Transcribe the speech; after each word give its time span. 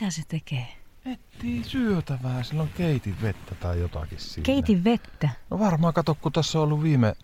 Mitä 0.00 0.10
se 0.10 0.22
tekee? 0.28 0.66
Etsii 1.06 1.64
syötävää, 1.64 2.42
silloin 2.42 2.70
keitin 2.76 3.16
vettä 3.22 3.54
tai 3.54 3.80
jotakin 3.80 4.20
siinä. 4.20 4.44
Keitin 4.44 4.84
vettä. 4.84 5.28
No 5.50 5.58
varmaan 5.58 5.94
kato, 5.94 6.14
kun 6.14 6.32
tässä 6.32 6.58
on 6.58 6.64
ollut 6.64 6.82
viime, 6.82 7.16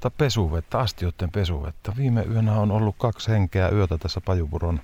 tai 0.00 0.10
pesuvettä, 0.18 0.78
astioiden 0.78 1.30
pesuvettä. 1.30 1.92
Viime 1.96 2.22
yönä 2.22 2.52
on 2.52 2.70
ollut 2.70 2.94
kaksi 2.98 3.30
henkeä 3.30 3.68
yötä 3.68 3.98
tässä 3.98 4.20
Pajupuron 4.20 4.80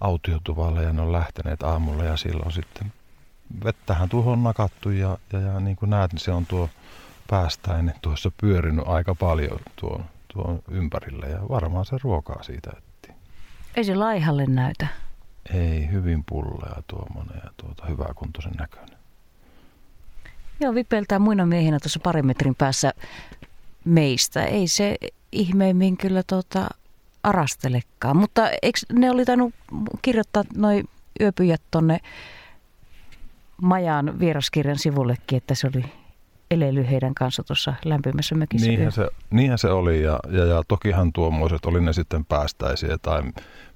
autiotuvalla 0.00 0.82
ja 0.82 0.92
ne 0.92 1.02
on 1.02 1.12
lähteneet 1.12 1.62
aamulla 1.62 2.04
ja 2.04 2.16
silloin 2.16 2.52
sitten 2.52 2.92
vettähän 3.64 4.08
tuohon 4.08 4.32
on 4.32 4.42
nakattu 4.42 4.90
ja, 4.90 5.18
ja, 5.32 5.40
ja 5.40 5.60
niin 5.60 5.76
kuin 5.76 5.90
näet, 5.90 6.12
niin 6.12 6.20
se 6.20 6.32
on 6.32 6.46
tuo 6.46 6.70
päästäinen 7.30 7.94
tuossa 8.02 8.30
pyörinyt 8.40 8.88
aika 8.88 9.14
paljon 9.14 9.58
tuon, 9.76 10.04
tuon 10.34 10.62
ympärille 10.70 11.26
ja 11.26 11.48
varmaan 11.48 11.86
se 11.86 11.96
ruokaa 12.02 12.42
siitä 12.42 12.70
etti. 12.78 13.12
Ei 13.76 13.84
se 13.84 13.94
laihalle 13.94 14.46
näytä. 14.46 14.86
Ei, 15.54 15.90
hyvin 15.90 16.24
pullea 16.28 16.82
tuommoinen 16.86 17.40
ja 17.44 17.50
tuota, 17.56 17.86
hyväkuntoisen 17.86 18.52
näköinen. 18.52 18.98
Joo, 20.60 20.74
vipeltää 20.74 21.18
muina 21.18 21.46
miehinä 21.46 21.78
tuossa 21.80 22.00
parin 22.02 22.26
metrin 22.26 22.54
päässä 22.54 22.92
meistä. 23.84 24.44
Ei 24.44 24.68
se 24.68 24.96
ihmeemmin 25.32 25.96
kyllä 25.96 26.22
tuota 26.26 26.68
arastelekaan. 27.22 28.16
Mutta 28.16 28.50
eikö 28.62 28.80
ne 28.92 29.10
oli 29.10 29.24
tainnut 29.24 29.54
kirjoittaa 30.02 30.44
noin 30.56 30.88
yöpyjät 31.20 31.62
tonne 31.70 31.98
Majan 33.62 34.18
vieraskirjan 34.18 34.78
sivullekin, 34.78 35.36
että 35.36 35.54
se 35.54 35.66
oli 35.74 35.84
elely 36.50 36.86
heidän 36.90 37.14
kanssa 37.14 37.42
tuossa 37.42 37.74
lämpimässä 37.84 38.34
mökissä. 38.34 38.66
Niinhän 38.66 38.92
se, 38.92 39.08
niinhän 39.30 39.58
se 39.58 39.68
oli 39.68 40.02
ja, 40.02 40.18
ja, 40.30 40.44
ja 40.44 40.62
tokihan 40.68 41.12
tuommoiset, 41.12 41.66
oli 41.66 41.80
ne 41.80 41.92
sitten 41.92 42.24
päästäisiä 42.24 42.98
tai 43.02 43.22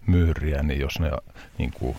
myyriä, 0.07 0.63
niin 0.63 0.81
jos 0.81 1.01
ne 1.01 1.11
niin 1.59 1.73
kuin, 1.73 1.97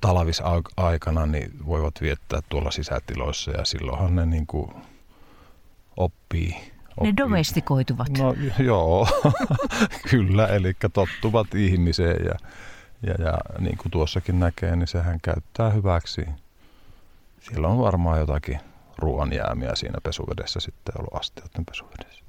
talvisaikana 0.00 1.26
niin 1.26 1.66
voivat 1.66 1.94
viettää 2.00 2.40
tuolla 2.48 2.70
sisätiloissa 2.70 3.50
ja 3.50 3.64
silloinhan 3.64 4.16
ne 4.16 4.26
niin 4.26 4.46
kuin 4.46 4.70
oppii. 5.96 6.54
oppii. 6.56 7.02
Ne 7.02 7.12
domestikoituvat. 7.16 8.08
No 8.18 8.34
joo, 8.58 9.08
kyllä, 10.10 10.46
eli 10.46 10.72
tottuvat 10.92 11.54
ihmiseen 11.54 12.24
ja, 12.24 12.34
ja, 13.02 13.14
ja 13.24 13.38
niin 13.58 13.78
kuin 13.78 13.90
tuossakin 13.90 14.40
näkee, 14.40 14.76
niin 14.76 14.88
sehän 14.88 15.20
käyttää 15.22 15.70
hyväksi. 15.70 16.26
Siellä 17.40 17.68
on 17.68 17.78
varmaan 17.78 18.18
jotakin 18.20 18.60
ruoanjäämiä 18.98 19.74
siinä 19.74 19.98
pesuvedessä 20.02 20.60
sitten 20.60 20.94
ollut 20.98 21.14
astioiden 21.14 21.64
pesuvedessä. 21.64 22.25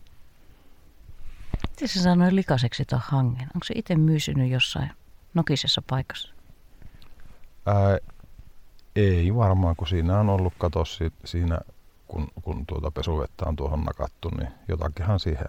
Miten 1.77 1.87
se 1.87 2.01
sanoi 2.01 2.35
likaiseksi 2.35 2.85
tuon 2.85 3.01
hangen? 3.05 3.47
Onko 3.55 3.63
se 3.63 3.73
itse 3.77 3.95
myysynyt 3.95 4.51
jossain 4.51 4.91
nokisessa 5.33 5.81
paikassa? 5.89 6.33
Ää, 7.65 7.97
ei 8.95 9.35
varmaan, 9.35 9.75
kun 9.75 9.87
siinä 9.87 10.19
on 10.19 10.29
ollut 10.29 10.53
katos 10.57 10.99
siinä, 11.25 11.59
kun, 12.07 12.27
kun 12.41 12.65
tuota 12.65 12.91
pesuvettä 12.91 13.45
on 13.45 13.55
tuohon 13.55 13.83
nakattu, 13.83 14.29
niin 14.29 14.49
jotakinhan 14.67 15.19
siihen, 15.19 15.47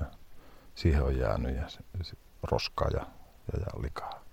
siihen 0.74 1.02
on 1.02 1.18
jäänyt 1.18 1.56
ja 1.56 1.68
se, 1.68 1.78
se 2.02 2.16
roskaa 2.42 2.88
ja, 2.88 3.06
ja, 3.52 3.60
ja 3.60 3.82
likaa. 3.82 4.24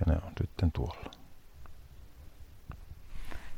Ja 0.00 0.12
ne 0.12 0.12
on 0.26 0.32
sitten 0.40 0.72
tuolla 0.72 1.10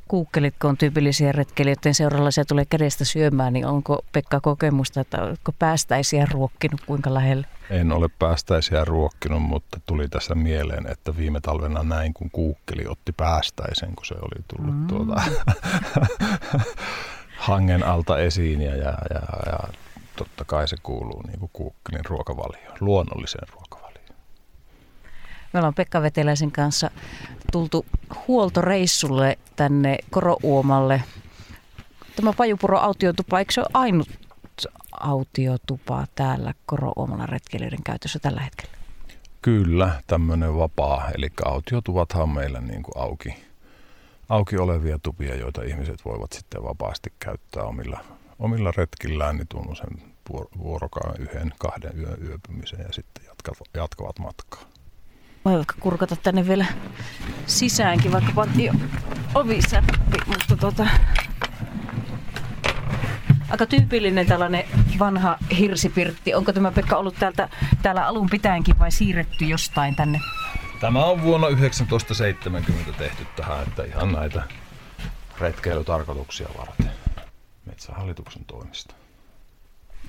kuukkelit, 0.08 0.54
kun 0.60 0.70
on 0.70 0.76
tyypillisiä 0.76 1.32
retkeilijöiden 1.32 1.94
seuralaisia 1.94 2.44
tulee 2.44 2.64
kädestä 2.64 3.04
syömään, 3.04 3.52
niin 3.52 3.66
onko 3.66 4.04
Pekka 4.12 4.40
kokemusta, 4.40 5.00
että 5.00 5.22
onko 5.22 5.52
päästäisiä 5.58 6.26
ruokkinut 6.30 6.80
kuinka 6.86 7.14
lähelle? 7.14 7.46
En 7.70 7.92
ole 7.92 8.08
päästäisiä 8.18 8.84
ruokkinut, 8.84 9.42
mutta 9.42 9.80
tuli 9.86 10.08
tässä 10.08 10.34
mieleen, 10.34 10.90
että 10.90 11.16
viime 11.16 11.40
talvena 11.40 11.82
näin, 11.82 12.14
kun 12.14 12.30
kuukkeli 12.30 12.86
otti 12.88 13.12
päästäisen, 13.12 13.94
kun 13.96 14.06
se 14.06 14.14
oli 14.14 14.44
tullut 14.48 14.74
mm. 14.80 14.86
tuota, 14.86 15.22
hangen 17.48 17.86
alta 17.86 18.18
esiin 18.18 18.60
ja, 18.60 18.76
ja, 18.76 18.98
ja, 19.10 19.22
ja 19.46 19.58
totta 20.16 20.44
kai 20.44 20.68
se 20.68 20.76
kuuluu 20.82 21.22
niin 21.26 21.38
kuin 21.38 21.50
kuukkelin 21.52 22.04
ruokavalioon, 22.04 22.76
luonnolliseen 22.80 23.48
ruokavalioon. 23.52 23.83
Me 25.54 25.58
ollaan 25.60 25.74
Pekka 25.74 26.02
Veteläisen 26.02 26.52
kanssa 26.52 26.90
tultu 27.52 27.86
huoltoreissulle 28.28 29.38
tänne 29.56 29.98
Korouomalle. 30.10 31.02
Tämä 32.16 32.32
Pajupuro 32.32 32.78
autiotupa, 32.78 33.38
eikö 33.38 33.52
se 33.52 33.60
ole 33.60 33.68
ainut 33.74 34.08
autiotupa 35.00 36.06
täällä 36.14 36.54
Korouomalla 36.66 37.26
retkeilijöiden 37.26 37.82
käytössä 37.84 38.18
tällä 38.18 38.40
hetkellä? 38.40 38.74
Kyllä, 39.42 40.02
tämmöinen 40.06 40.56
vapaa. 40.58 41.10
Eli 41.10 41.28
autiotuvathan 41.44 42.22
on 42.22 42.34
meillä 42.34 42.60
niin 42.60 42.82
kuin 42.82 43.02
auki, 43.02 43.36
auki 44.28 44.56
olevia 44.56 44.98
tupia, 44.98 45.34
joita 45.34 45.62
ihmiset 45.62 46.04
voivat 46.04 46.32
sitten 46.32 46.64
vapaasti 46.64 47.12
käyttää 47.18 47.62
omilla, 47.62 48.00
omilla 48.38 48.72
retkillään 48.76 49.36
niin 49.36 49.48
tuommoisen 49.48 50.02
vuorokaan 50.58 51.14
yhden, 51.18 51.52
kahden 51.58 51.98
yön 51.98 52.22
yöpymisen 52.22 52.80
ja 52.80 52.92
sitten 52.92 53.24
jatkavat, 53.26 53.68
jatkavat 53.74 54.18
matkaa. 54.18 54.73
Voi 55.44 55.54
vaikka 55.54 55.74
kurkata 55.80 56.16
tänne 56.16 56.46
vielä 56.46 56.66
sisäänkin, 57.46 58.12
vaikka 58.12 58.32
pantiin 58.34 58.90
ovi 59.34 59.62
säppi, 59.62 60.18
mutta 60.26 60.56
tota, 60.56 60.86
aika 63.50 63.66
tyypillinen 63.66 64.26
tällainen 64.26 64.64
vanha 64.98 65.38
hirsipirtti. 65.58 66.34
Onko 66.34 66.52
tämä 66.52 66.72
Pekka 66.72 66.96
ollut 66.96 67.14
täältä, 67.18 67.48
täällä 67.82 68.06
alun 68.06 68.30
pitäenkin 68.30 68.78
vai 68.78 68.90
siirretty 68.90 69.44
jostain 69.44 69.96
tänne? 69.96 70.20
Tämä 70.80 71.04
on 71.04 71.22
vuonna 71.22 71.46
1970 71.46 72.92
tehty 72.92 73.26
tähän, 73.36 73.62
että 73.62 73.84
ihan 73.84 74.12
näitä 74.12 74.42
retkeilytarkoituksia 75.40 76.48
varten 76.58 76.90
metsähallituksen 77.66 78.44
toimista. 78.44 78.94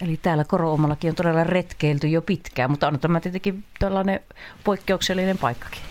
Eli 0.02 0.18
täällä 0.18 0.44
Koroomallakin 0.44 1.10
on 1.10 1.16
todella 1.16 1.44
retkeilty 1.44 2.08
jo 2.08 2.22
pitkään, 2.22 2.72
mutta 2.72 2.88
on 2.88 3.00
tämä 3.00 3.20
tietenkin 3.20 3.64
tällainen 3.80 4.20
poikkeuksellinen 4.64 5.38
paikkakin. 5.38 5.82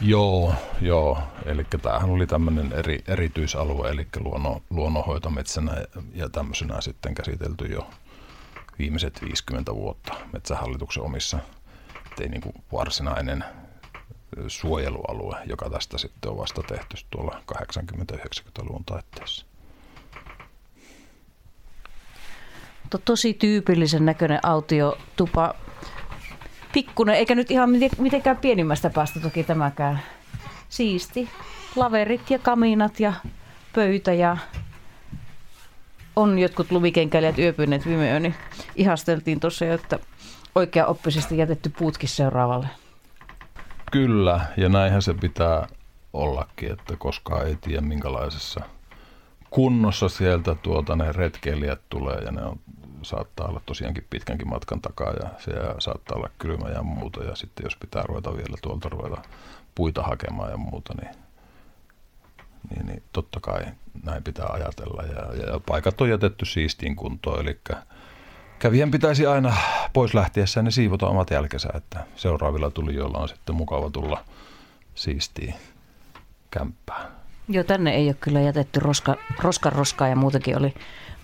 Joo, 0.00 0.54
joo. 0.80 1.18
Eli 1.46 1.66
tämähän 1.82 2.10
oli 2.10 2.26
tämmöinen 2.26 2.72
eri, 2.72 3.04
erityisalue, 3.08 3.90
eli 3.90 4.06
luonno, 4.20 4.62
luonnonhoitometsänä 4.70 5.72
ja 6.14 6.28
tämmöisenä 6.28 6.80
sitten 6.80 7.14
käsitelty 7.14 7.64
jo 7.64 7.90
viimeiset 8.78 9.22
50 9.24 9.74
vuotta 9.74 10.14
metsähallituksen 10.32 11.02
omissa, 11.02 11.38
ei 12.20 12.28
niin 12.28 12.40
kuin 12.40 12.54
varsinainen 12.72 13.44
suojelualue, 14.48 15.36
joka 15.46 15.70
tästä 15.70 15.98
sitten 15.98 16.30
on 16.30 16.38
vasta 16.38 16.62
tehty 16.62 16.96
tuolla 17.10 17.42
80-90-luvun 17.52 18.84
taitteessa. 18.84 19.46
To, 22.92 22.98
tosi 23.04 23.34
tyypillisen 23.34 24.06
näköinen 24.06 24.40
autiotupa. 24.42 25.54
Pikkunen, 26.72 27.14
eikä 27.14 27.34
nyt 27.34 27.50
ihan 27.50 27.70
mitenkään 27.98 28.36
pienimmästä 28.36 28.90
päästä 28.90 29.20
toki 29.20 29.44
tämäkään. 29.44 30.02
Siisti. 30.68 31.28
Laverit 31.76 32.30
ja 32.30 32.38
kaminat 32.38 33.00
ja 33.00 33.12
pöytä 33.74 34.12
ja 34.12 34.36
on 36.16 36.38
jotkut 36.38 36.70
lumikenkäilijät 36.70 37.38
yöpyneet 37.38 37.86
viime 37.86 38.10
yön, 38.10 38.22
niin 38.22 38.34
ihasteltiin 38.76 39.40
tuossa 39.40 39.64
jo, 39.64 39.74
että 39.74 39.98
oikea 40.54 40.86
oppisesti 40.86 41.38
jätetty 41.38 41.72
puutkin 41.78 42.08
seuraavalle. 42.08 42.68
Kyllä, 43.92 44.40
ja 44.56 44.68
näinhän 44.68 45.02
se 45.02 45.14
pitää 45.14 45.66
ollakin, 46.12 46.72
että 46.72 46.94
koskaan 46.98 47.46
ei 47.46 47.56
tiedä 47.60 47.80
minkälaisessa 47.80 48.60
kunnossa 49.52 50.08
sieltä 50.08 50.54
tuota 50.54 50.96
ne 50.96 51.12
retkeilijät 51.12 51.80
tulee 51.90 52.18
ja 52.18 52.30
ne 52.30 52.42
on 52.42 52.60
saattaa 53.02 53.48
olla 53.48 53.60
tosiaankin 53.66 54.06
pitkänkin 54.10 54.48
matkan 54.48 54.80
takaa 54.80 55.12
ja 55.12 55.28
se 55.38 55.52
saattaa 55.78 56.16
olla 56.16 56.30
kylmä 56.38 56.68
ja 56.68 56.82
muuta. 56.82 57.24
Ja 57.24 57.36
sitten 57.36 57.64
jos 57.64 57.76
pitää 57.76 58.02
ruveta 58.02 58.36
vielä 58.36 58.56
tuolta 58.62 58.88
ruveta 58.88 59.22
puita 59.74 60.02
hakemaan 60.02 60.50
ja 60.50 60.56
muuta, 60.56 60.94
niin, 61.00 61.14
niin, 62.70 62.86
niin 62.86 63.02
totta 63.12 63.40
kai 63.40 63.62
näin 64.02 64.22
pitää 64.22 64.46
ajatella. 64.46 65.02
Ja, 65.02 65.52
ja, 65.52 65.60
paikat 65.66 66.00
on 66.00 66.08
jätetty 66.10 66.44
siistiin 66.44 66.96
kuntoon, 66.96 67.40
eli 67.40 67.60
kävijän 68.58 68.90
pitäisi 68.90 69.26
aina 69.26 69.56
pois 69.92 70.14
lähtiessään 70.14 70.64
ne 70.64 70.70
siivota 70.70 71.06
omat 71.06 71.30
jälkensä, 71.30 71.68
että 71.74 72.06
seuraavilla 72.16 72.70
tulijoilla 72.70 73.18
on 73.18 73.28
sitten 73.28 73.54
mukava 73.54 73.90
tulla 73.90 74.24
siistiin 74.94 75.54
kämppään. 76.50 77.21
Joo, 77.48 77.64
tänne 77.64 77.94
ei 77.94 78.06
ole 78.06 78.16
kyllä 78.20 78.40
jätetty 78.40 78.80
roska, 78.80 79.16
roskan 79.38 79.72
roskaa 79.72 80.08
ja 80.08 80.16
muutenkin 80.16 80.58
oli 80.58 80.74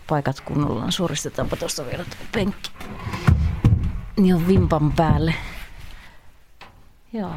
paikat 0.07 0.41
kunnollaan. 0.41 0.93
Suoristetaanpa 0.93 1.57
tuosta 1.57 1.87
vielä 1.87 2.05
tuo 2.05 2.27
penkki. 2.33 2.71
Niin 4.17 4.35
on 4.35 4.47
vimpan 4.47 4.93
päälle. 4.93 5.35
Joo. 7.13 7.35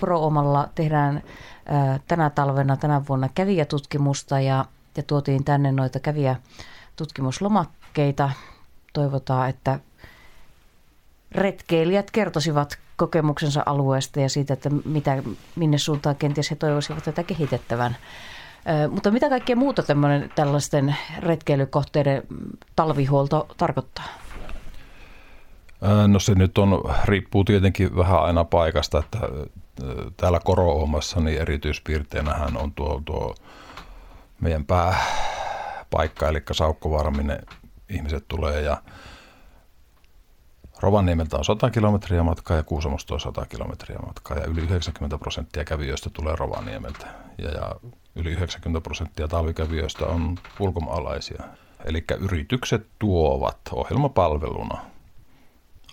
Pro-omalla 0.00 0.68
tehdään 0.74 1.22
ää, 1.66 2.00
tänä 2.08 2.30
talvena, 2.30 2.76
tänä 2.76 3.02
vuonna 3.08 3.28
kävijätutkimusta 3.34 4.40
ja, 4.40 4.64
ja 4.96 5.02
tuotiin 5.02 5.44
tänne 5.44 5.72
noita 5.72 6.00
kävijätutkimuslomakkeita. 6.00 8.30
Toivotaan, 8.92 9.48
että 9.48 9.80
retkeilijät 11.40 12.10
kertosivat 12.10 12.78
kokemuksensa 12.96 13.62
alueesta 13.66 14.20
ja 14.20 14.28
siitä, 14.28 14.54
että 14.54 14.70
mitä, 14.84 15.22
minne 15.56 15.78
suuntaan 15.78 16.16
kenties 16.16 16.50
he 16.50 16.56
toivoisivat 16.56 17.04
tätä 17.04 17.22
kehitettävän. 17.22 17.96
Mutta 18.90 19.10
mitä 19.10 19.28
kaikkea 19.28 19.56
muuta 19.56 19.82
tällaisten 20.34 20.96
retkeilykohteiden 21.18 22.22
talvihuolto 22.76 23.48
tarkoittaa? 23.56 24.04
No 26.06 26.18
se 26.18 26.34
nyt 26.34 26.58
on, 26.58 26.94
riippuu 27.04 27.44
tietenkin 27.44 27.96
vähän 27.96 28.22
aina 28.22 28.44
paikasta, 28.44 28.98
että 28.98 29.18
täällä 30.16 30.40
Koro-Omassa 30.44 31.20
niin 31.20 31.40
erityispiirteenähän 31.40 32.56
on 32.56 32.72
tuo, 32.72 33.02
tuo 33.04 33.34
meidän 34.40 34.64
pääpaikka, 34.64 36.28
eli 36.28 36.42
Saukkovaara, 36.52 37.10
minne 37.10 37.40
ihmiset 37.88 38.24
tulee 38.28 38.60
ja 38.60 38.82
Rovaniemeltä 40.80 41.36
on 41.36 41.44
100 41.44 41.70
kilometriä 41.70 42.22
matkaa 42.22 42.56
ja 42.56 42.62
Kuusamosta 42.62 43.14
on 43.14 43.20
100 43.20 43.46
kilometriä 43.46 43.98
matkaa 44.06 44.38
ja 44.38 44.44
yli 44.44 44.60
90 44.60 45.18
prosenttia 45.18 45.64
kävijöistä 45.64 46.10
tulee 46.10 46.36
Rovaniemeltä 46.36 47.06
ja, 47.38 47.50
ja 47.50 47.74
yli 48.16 48.30
90 48.30 48.80
prosenttia 48.80 49.28
talvikävijöistä 49.28 50.06
on 50.06 50.38
ulkomaalaisia. 50.60 51.42
Eli 51.84 52.04
yritykset 52.20 52.86
tuovat 52.98 53.58
ohjelmapalveluna 53.72 54.78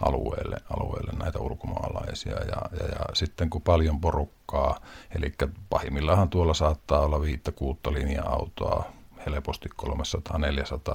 alueelle, 0.01 0.57
alueelle 0.77 1.11
näitä 1.19 1.39
ulkomaalaisia. 1.39 2.33
Ja, 2.33 2.61
ja, 2.79 2.87
ja 2.87 3.05
sitten 3.13 3.49
kun 3.49 3.61
paljon 3.61 4.01
porukkaa, 4.01 4.79
eli 5.15 5.33
pahimmillaan 5.69 6.29
tuolla 6.29 6.53
saattaa 6.53 6.99
olla 6.99 7.21
viittä 7.21 7.51
kuutta 7.51 7.93
linja-autoa, 7.93 8.85
helposti 9.25 9.69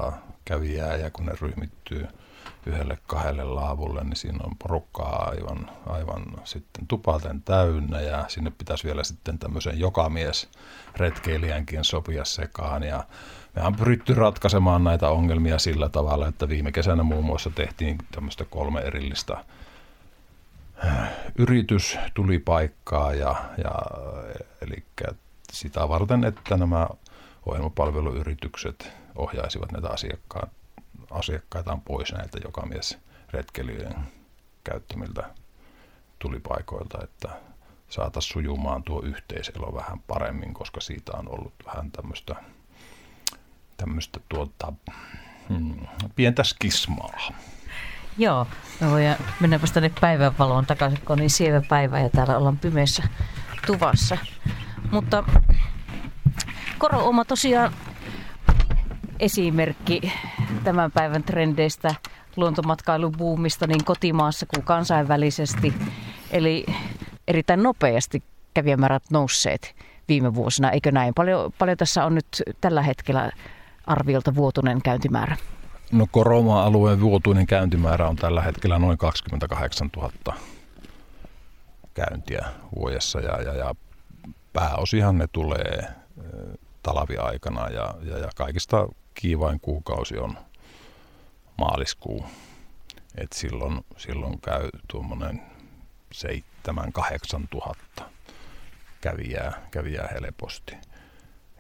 300-400 0.08 0.12
kävijää, 0.44 0.96
ja 0.96 1.10
kun 1.10 1.26
ne 1.26 1.32
ryhmittyy 1.40 2.08
yhdelle 2.66 2.98
kahdelle 3.06 3.44
laavulle, 3.44 4.04
niin 4.04 4.16
siinä 4.16 4.38
on 4.44 4.56
porukkaa 4.56 5.28
aivan, 5.30 5.70
aivan 5.86 6.24
sitten 6.44 6.86
tupaten 6.86 7.42
täynnä 7.42 8.00
ja 8.00 8.24
sinne 8.28 8.52
pitäisi 8.58 8.84
vielä 8.84 9.04
sitten 9.04 9.38
tämmöisen 9.38 9.78
jokamies 9.78 10.48
retkeilijänkin 10.96 11.84
sopia 11.84 12.24
sekaan. 12.24 12.82
Ja 12.82 13.04
me 13.56 13.62
on 13.62 13.76
pyritty 13.76 14.14
ratkaisemaan 14.14 14.84
näitä 14.84 15.08
ongelmia 15.08 15.58
sillä 15.58 15.88
tavalla, 15.88 16.28
että 16.28 16.48
viime 16.48 16.72
kesänä 16.72 17.02
muun 17.02 17.24
muassa 17.24 17.50
tehtiin 17.50 17.98
tämmöistä 18.12 18.44
kolme 18.44 18.80
erillistä 18.80 19.44
äh, 20.84 21.10
yritys 21.38 21.98
tuli 22.14 22.38
paikkaa 22.38 23.14
ja, 23.14 23.34
ja 23.64 23.74
eli 24.60 24.84
sitä 25.52 25.88
varten, 25.88 26.24
että 26.24 26.56
nämä 26.56 26.88
ohjelmapalveluyritykset 27.46 28.92
ohjaisivat 29.16 29.72
näitä 29.72 29.88
asiakkaan, 29.88 30.50
asiakkaitaan 31.12 31.80
pois 31.80 32.12
näiltä 32.12 32.38
jokamies 32.44 32.98
retkeilyjen 33.32 33.94
käyttämiltä 34.64 35.30
tulipaikoilta, 36.18 36.98
että 37.04 37.28
saataisiin 37.88 38.32
sujumaan 38.32 38.82
tuo 38.82 39.02
yhteiselo 39.02 39.74
vähän 39.74 39.98
paremmin, 40.06 40.54
koska 40.54 40.80
siitä 40.80 41.12
on 41.16 41.28
ollut 41.28 41.54
vähän 41.66 41.90
tämmöistä 41.90 42.36
tämmöistä 43.76 44.20
tuota, 44.28 44.72
hmm, 45.48 45.86
pientä 46.16 46.44
skismaa. 46.44 47.18
Joo, 48.18 48.46
me 48.80 48.90
voidaan 48.90 49.16
mennäpä 49.40 49.66
tänne 49.74 49.92
päivänvaloon 50.00 50.66
takaisin, 50.66 51.00
kun 51.00 51.12
on 51.12 51.18
niin 51.18 51.30
sievä 51.30 51.62
päivä 51.68 52.00
ja 52.00 52.10
täällä 52.10 52.38
ollaan 52.38 52.58
pimeässä 52.58 53.02
tuvassa. 53.66 54.18
Mutta 54.90 55.24
Koro 56.78 57.06
Oma 57.08 57.24
tosiaan 57.24 57.72
esimerkki 59.22 60.12
tämän 60.64 60.92
päivän 60.92 61.22
trendeistä, 61.22 61.94
luontomatkailubuumista 62.36 63.66
niin 63.66 63.84
kotimaassa 63.84 64.46
kuin 64.46 64.64
kansainvälisesti. 64.64 65.74
Eli 66.30 66.66
erittäin 67.28 67.62
nopeasti 67.62 68.22
kävijämäärät 68.54 69.02
nousseet 69.10 69.74
viime 70.08 70.34
vuosina, 70.34 70.70
eikö 70.70 70.92
näin? 70.92 71.14
Paljon, 71.14 71.52
paljon 71.58 71.76
tässä 71.76 72.04
on 72.04 72.14
nyt 72.14 72.42
tällä 72.60 72.82
hetkellä 72.82 73.30
arviolta 73.86 74.34
vuotuinen 74.34 74.82
käyntimäärä? 74.82 75.36
No 75.92 76.06
Koroma-alueen 76.10 77.00
vuotuinen 77.00 77.46
käyntimäärä 77.46 78.08
on 78.08 78.16
tällä 78.16 78.42
hetkellä 78.42 78.78
noin 78.78 78.98
28 78.98 79.90
000 79.96 80.12
käyntiä 81.94 82.46
vuodessa 82.76 83.20
ja, 83.20 83.42
ja, 83.42 83.54
ja 83.54 83.74
pääosihan 84.52 85.18
ne 85.18 85.26
tulee 85.32 85.84
talviaikana 86.82 87.68
ja, 87.68 87.94
ja, 88.02 88.18
ja 88.18 88.28
kaikista 88.36 88.88
kiivain 89.14 89.60
kuukausi 89.60 90.18
on 90.18 90.38
maaliskuu. 91.58 92.24
Et 93.16 93.32
silloin, 93.32 93.84
silloin 93.96 94.40
käy 94.40 94.68
tuommoinen 94.88 95.42
7-8 96.14 97.46
tuhatta 97.50 98.10
kävijää, 99.00 99.66
kävijää 99.70 100.08
helposti 100.14 100.76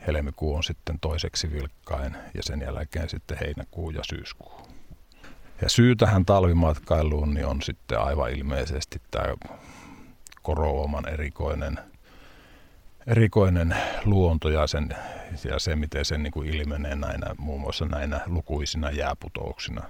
helmikuu 0.06 0.54
on 0.54 0.62
sitten 0.62 1.00
toiseksi 1.00 1.52
vilkkain 1.52 2.16
ja 2.34 2.42
sen 2.42 2.60
jälkeen 2.60 3.08
sitten 3.08 3.38
heinäkuu 3.40 3.90
ja 3.90 4.02
syyskuu. 4.04 4.68
Ja 5.62 5.68
syy 5.68 5.96
tähän 5.96 6.24
talvimatkailuun 6.24 7.34
niin 7.34 7.46
on 7.46 7.62
sitten 7.62 8.00
aivan 8.00 8.30
ilmeisesti 8.30 9.02
tämä 9.10 9.34
korooman 10.42 11.08
erikoinen, 11.08 11.78
erikoinen 13.06 13.76
luonto 14.04 14.48
ja, 14.48 14.66
sen, 14.66 14.88
ja 15.44 15.58
se, 15.58 15.76
miten 15.76 16.04
se 16.04 16.18
niin 16.18 16.46
ilmenee 16.46 16.94
näinä, 16.94 17.34
muun 17.38 17.60
muassa 17.60 17.84
näinä 17.84 18.20
lukuisina 18.26 18.90
jääputouksina, 18.90 19.82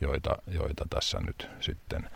joita, 0.00 0.36
joita 0.46 0.84
tässä 0.90 1.20
nyt 1.20 1.48
sitten 1.60 2.10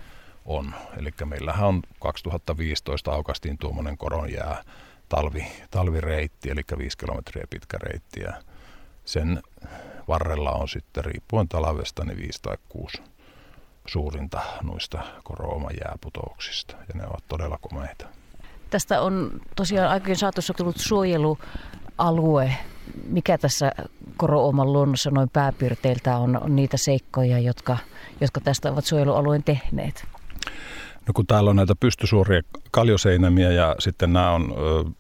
on. 0.45 0.75
Eli 0.97 1.11
meillähän 1.25 1.69
on 1.69 1.83
2015 2.01 3.13
aukastiin 3.13 3.59
tuommoinen 3.59 3.99
koronjää 3.99 4.65
talvi, 5.09 5.47
talvireitti, 5.71 6.51
eli 6.51 6.63
5 6.79 6.99
kilometriä 6.99 7.45
pitkä 7.51 7.79
reitti. 7.79 8.21
Ja 8.21 8.33
sen 9.05 9.43
varrella 10.09 10.51
on 10.51 10.69
sitten 10.69 11.05
riippuen 11.05 11.49
talvesta 11.49 12.05
niin 12.05 12.19
5 12.19 12.43
tai 12.43 12.57
6 12.69 13.03
suurinta 13.87 14.41
noista 14.63 15.03
korooman 15.25 15.75
jääputouksista, 15.85 16.77
ja 16.77 16.95
ne 16.95 17.07
ovat 17.07 17.25
todella 17.29 17.59
komeita. 17.61 18.07
Tästä 18.71 19.01
on 19.01 19.41
tosiaan 19.57 19.91
aikojen 19.91 20.17
saatossa 20.17 20.55
tullut 20.55 20.77
suojelualue. 20.77 22.53
Mikä 23.09 23.39
tässä 23.39 23.73
Korooman 24.17 24.73
luonnossa 24.73 25.11
noin 25.11 25.31
pääpiirteiltä 25.31 26.17
on, 26.17 26.41
niitä 26.47 26.77
seikkoja, 26.77 27.39
jotka, 27.39 27.79
jotka 28.21 28.41
tästä 28.41 28.73
ovat 28.73 28.85
suojelualueen 28.85 29.45
tehneet? 29.45 30.05
No 31.07 31.13
kun 31.15 31.27
täällä 31.27 31.51
on 31.51 31.57
näitä 31.57 31.75
pystysuoria 31.81 32.43
kaljoseinämiä 32.71 33.53
ja 33.53 33.77
sitten 33.79 34.13
nämä 34.13 34.31
on 34.31 34.55
ö, 34.59 34.91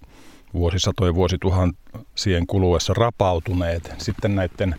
vuosisatojen 0.54 1.14
vuosituhansien 1.14 2.46
kuluessa 2.46 2.94
rapautuneet. 2.94 3.94
Sitten 3.99 4.37
näiden 4.37 4.75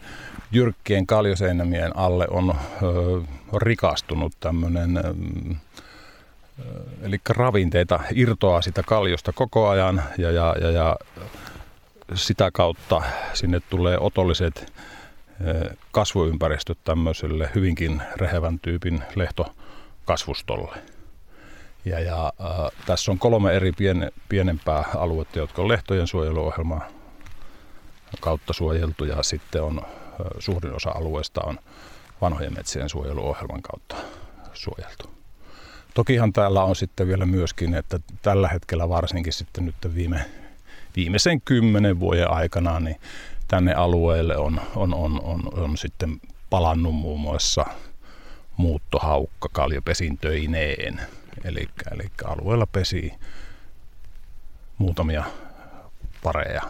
jyrkkien 0.52 1.08
kaljoseinämien 1.08 1.98
alle 1.98 2.28
on 2.30 2.50
ö, 2.82 3.22
rikastunut 3.58 4.34
tämmöinen, 4.40 5.00
eli 7.02 7.18
ravinteita 7.30 8.00
irtoaa 8.16 8.62
sitä 8.62 8.84
kaljosta 8.84 9.34
koko 9.34 9.70
ajan 9.70 10.04
ja, 10.18 10.32
ja, 10.32 10.56
ja, 10.62 10.72
ja 10.72 10.98
sitä 12.14 12.52
kautta 12.52 13.02
sinne 13.34 13.60
tulee 13.70 13.98
otolliset 14.00 14.74
kasvuympäristöt 15.92 16.78
tämmöiselle 16.84 17.50
hyvinkin 17.56 18.02
rehevän 18.16 18.60
tyypin 18.60 19.04
lehtokasvustolle. 19.16 20.78
Ja, 21.86 22.00
ja 22.00 22.34
äh, 22.42 22.86
tässä 22.86 23.12
on 23.12 23.20
kolme 23.20 23.54
eri 23.54 23.72
pien, 23.72 24.12
pienempää 24.30 24.84
aluetta, 24.96 25.40
jotka 25.40 25.62
on 25.62 25.68
lehtojen 25.68 26.08
suojeluohjelma 26.08 26.82
kautta 28.20 28.54
suojeltu 28.54 29.06
ja 29.06 29.24
sitten 29.24 29.64
on 29.64 29.82
suurin 30.40 30.76
osa 30.76 30.90
alueesta 30.90 31.42
on 31.44 31.60
vanhojen 32.22 32.54
metsien 32.54 32.90
suojeluohjelman 32.90 33.62
kautta 33.62 33.96
suojeltu. 34.54 35.17
Tokihan 35.98 36.34
täällä 36.34 36.64
on 36.64 36.76
sitten 36.76 37.08
vielä 37.08 37.26
myöskin, 37.26 37.74
että 37.74 38.00
tällä 38.22 38.48
hetkellä 38.48 38.90
varsinkin 38.90 39.34
sitten 39.34 39.66
nyt 39.66 39.76
viime, 39.96 40.26
viimeisen 40.96 41.42
kymmenen 41.42 42.00
vuoden 42.00 42.32
aikana, 42.32 42.80
niin 42.80 42.96
tänne 43.48 43.74
alueelle 43.74 44.38
on, 44.38 44.62
on, 44.76 44.94
on, 44.94 45.22
on, 45.24 45.42
on 45.54 45.78
sitten 45.78 46.22
palannut 46.50 46.96
muun 46.96 47.20
muassa 47.20 47.66
muuttohaukka 48.58 49.50
kaljopesintöineen. 49.52 51.02
Eli, 51.44 51.70
eli 51.92 52.06
alueella 52.26 52.68
pesi 52.68 53.14
muutamia 54.78 55.24
pareja 56.24 56.62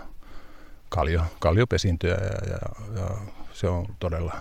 kaljo, 0.90 1.22
kaljopesintöjä 1.40 2.16
ja, 2.16 2.50
ja, 2.50 2.60
ja 3.02 3.18
se 3.54 3.68
on 3.68 3.86
todella, 4.00 4.36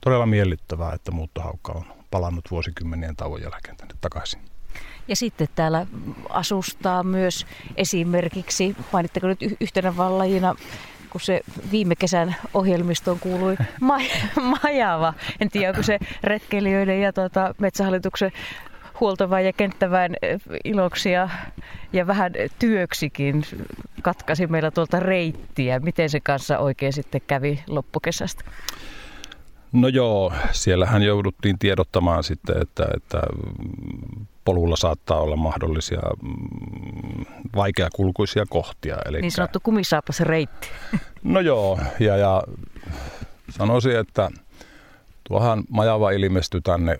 todella 0.00 0.26
miellyttävää, 0.26 0.92
että 0.92 1.10
muuttohaukka 1.10 1.72
on 1.72 1.97
palannut 2.10 2.50
vuosikymmenien 2.50 3.16
tauon 3.16 3.42
jälkeen 3.42 3.76
tänne 3.76 3.94
takaisin. 4.00 4.40
Ja 5.08 5.16
sitten 5.16 5.48
täällä 5.54 5.86
asustaa 6.28 7.02
myös 7.02 7.46
esimerkiksi, 7.76 8.76
mainitteko 8.92 9.26
nyt 9.26 9.40
yhtenä 9.60 9.96
vallajina 9.96 10.54
kun 11.10 11.20
se 11.20 11.40
viime 11.70 11.96
kesän 11.96 12.36
ohjelmistoon 12.54 13.18
kuului 13.20 13.56
ma- 13.80 13.98
majava. 14.62 15.14
En 15.40 15.50
tiedä, 15.50 15.68
onko 15.68 15.82
se 15.82 15.98
retkeilijöiden 16.22 17.00
ja 17.00 17.12
tuota, 17.12 17.54
metsähallituksen 17.58 18.32
huoltoväen 19.00 19.46
ja 19.46 19.52
kenttäväen 19.52 20.16
iloksi 20.64 21.12
ja, 21.12 21.28
ja 21.92 22.06
vähän 22.06 22.32
työksikin 22.58 23.44
katkasi 24.02 24.46
meillä 24.46 24.70
tuolta 24.70 25.00
reittiä. 25.00 25.80
Miten 25.80 26.10
se 26.10 26.20
kanssa 26.20 26.58
oikein 26.58 26.92
sitten 26.92 27.20
kävi 27.26 27.62
loppukesästä? 27.66 28.44
No 29.72 29.88
joo, 29.88 30.32
siellähän 30.52 31.02
jouduttiin 31.02 31.58
tiedottamaan 31.58 32.24
sitten, 32.24 32.62
että, 32.62 32.86
että 32.96 33.20
polulla 34.44 34.76
saattaa 34.76 35.20
olla 35.20 35.36
mahdollisia 35.36 36.00
mm, 36.22 37.24
vaikeakulkuisia 37.56 38.44
kohtia. 38.48 38.96
Eli... 39.06 39.20
Niin 39.20 39.32
sanottu 39.32 39.60
kumisaapas 39.62 40.20
reitti. 40.20 40.68
No 41.22 41.40
joo, 41.40 41.78
ja, 42.00 42.16
ja 42.16 42.42
sanoisin, 43.50 43.96
että 43.96 44.30
tuohan 45.24 45.64
Majava 45.70 46.10
ilmestyi 46.10 46.60
tänne 46.60 46.98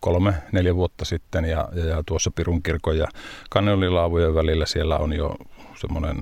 kolme, 0.00 0.34
neljä 0.52 0.74
vuotta 0.74 1.04
sitten 1.04 1.44
ja, 1.44 1.68
ja, 1.72 1.84
ja 1.84 2.02
tuossa 2.06 2.30
Pirun 2.30 2.62
kirkon 2.62 2.98
ja 2.98 3.06
Kannelilaavujen 3.50 4.34
välillä 4.34 4.66
siellä 4.66 4.98
on 4.98 5.12
jo 5.12 5.36
semmoinen 5.74 6.16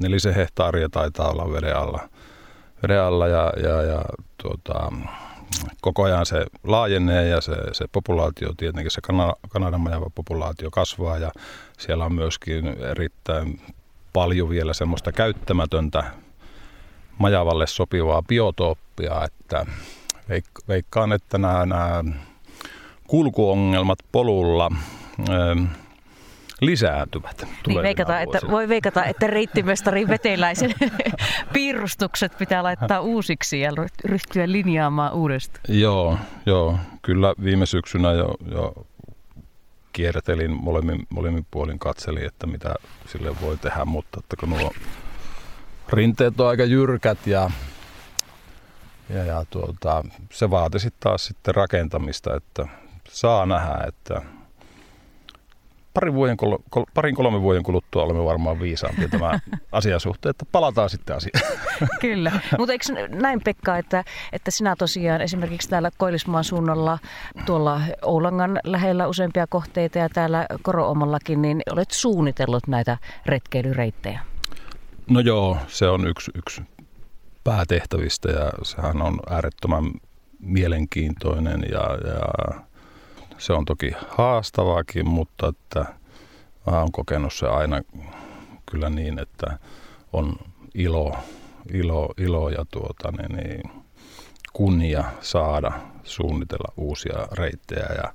nelisen 0.00 0.34
hehtaaria 0.34 0.88
taitaa 0.88 1.30
olla 1.30 1.52
veden 1.52 1.76
alla, 1.76 2.08
veden 2.82 3.00
alla 3.00 3.28
ja, 3.28 3.52
ja, 3.62 3.82
ja 3.82 4.02
tuota, 4.42 4.92
koko 5.80 6.02
ajan 6.02 6.26
se 6.26 6.46
laajenee 6.64 7.28
ja 7.28 7.40
se, 7.40 7.52
se 7.72 7.84
populaatio, 7.92 8.52
tietenkin 8.56 8.90
se 8.90 9.00
Kanadan 9.48 9.80
majava 9.80 10.10
populaatio 10.14 10.70
kasvaa 10.70 11.18
ja 11.18 11.32
siellä 11.78 12.04
on 12.04 12.14
myöskin 12.14 12.66
erittäin 12.66 13.60
paljon 14.12 14.48
vielä 14.48 14.72
semmoista 14.72 15.12
käyttämätöntä 15.12 16.04
majavalle 17.18 17.66
sopivaa 17.66 18.22
biotooppia, 18.22 19.24
että 19.24 19.66
veikkaan, 20.68 21.12
että 21.12 21.38
nämä, 21.38 21.66
nämä 21.66 22.04
kulkuongelmat 23.06 23.98
polulla 24.12 24.70
lisääntyvät. 26.60 27.46
Niin 27.66 27.82
veikata, 27.82 28.20
että, 28.20 28.38
voi 28.50 28.68
veikata, 28.68 29.04
että 29.04 29.26
reittimestari 29.26 30.08
veteläisen 30.08 30.74
piirustukset 31.52 32.38
pitää 32.38 32.62
laittaa 32.62 33.00
uusiksi 33.00 33.60
ja 33.60 33.72
ryhtyä 34.04 34.52
linjaamaan 34.52 35.12
uudestaan. 35.12 35.64
Joo, 35.68 36.18
joo. 36.46 36.78
kyllä 37.02 37.34
viime 37.44 37.66
syksynä 37.66 38.12
jo, 38.12 38.34
jo 38.50 38.86
kiertelin 39.92 40.50
molemmin, 40.50 41.06
molemmin 41.08 41.46
puolin 41.50 41.78
katseli, 41.78 42.24
että 42.24 42.46
mitä 42.46 42.74
sille 43.06 43.40
voi 43.40 43.56
tehdä, 43.56 43.84
mutta 43.84 44.20
että 44.20 44.36
kun 44.40 44.50
nuo 44.50 44.72
rinteet 45.92 46.40
on 46.40 46.48
aika 46.48 46.64
jyrkät 46.64 47.26
ja, 47.26 47.50
ja, 49.10 49.24
ja 49.24 49.44
tuota, 49.50 50.04
se 50.32 50.50
vaatisi 50.50 50.88
taas 51.00 51.24
sitten 51.24 51.54
rakentamista, 51.54 52.36
että 52.36 52.68
saa 53.08 53.46
nähdä, 53.46 53.84
että 53.88 54.22
parin, 55.96 56.14
vuoden, 56.14 56.36
parin 56.94 57.14
kolmen 57.14 57.42
vuoden 57.42 57.62
kuluttua 57.62 58.02
olemme 58.02 58.24
varmaan 58.24 58.60
viisaampia 58.60 59.08
tämä 59.08 59.40
asian 59.72 60.00
suhteen, 60.00 60.30
että 60.30 60.44
palataan 60.52 60.90
sitten 60.90 61.16
asiaan. 61.16 61.56
Kyllä, 62.00 62.32
mutta 62.58 62.72
eikö 62.72 62.84
näin 63.08 63.40
Pekka, 63.44 63.78
että, 63.78 64.04
että 64.32 64.50
sinä 64.50 64.76
tosiaan 64.78 65.20
esimerkiksi 65.20 65.68
täällä 65.68 65.90
Koillismaan 65.96 66.44
suunnalla 66.44 66.98
tuolla 67.46 67.80
Oulangan 68.02 68.60
lähellä 68.64 69.06
useampia 69.06 69.46
kohteita 69.46 69.98
ja 69.98 70.08
täällä 70.08 70.46
Koroomallakin, 70.62 71.42
niin 71.42 71.62
olet 71.72 71.90
suunnitellut 71.90 72.66
näitä 72.68 72.98
retkeilyreittejä? 73.26 74.20
No 75.10 75.20
joo, 75.20 75.58
se 75.66 75.88
on 75.88 76.06
yksi, 76.06 76.30
yksi 76.34 76.62
päätehtävistä 77.44 78.30
ja 78.30 78.50
sehän 78.62 79.02
on 79.02 79.20
äärettömän 79.30 79.84
mielenkiintoinen 80.40 81.64
ja, 81.70 81.98
ja 82.08 82.60
se 83.38 83.52
on 83.52 83.64
toki 83.64 83.92
haastavaakin, 84.08 85.08
mutta 85.08 85.48
että 85.48 85.80
mä 86.66 86.80
oon 86.80 86.92
kokenut 86.92 87.32
se 87.32 87.46
aina 87.46 87.82
kyllä 88.70 88.90
niin, 88.90 89.18
että 89.18 89.58
on 90.12 90.36
ilo, 90.74 91.16
ilo, 91.72 92.14
ilo 92.18 92.48
ja 92.48 92.64
tuota, 92.70 93.12
niin, 93.12 93.36
niin, 93.36 93.62
kunnia 94.52 95.04
saada 95.20 95.72
suunnitella 96.04 96.72
uusia 96.76 97.28
reittejä. 97.32 97.88
Ja 98.02 98.14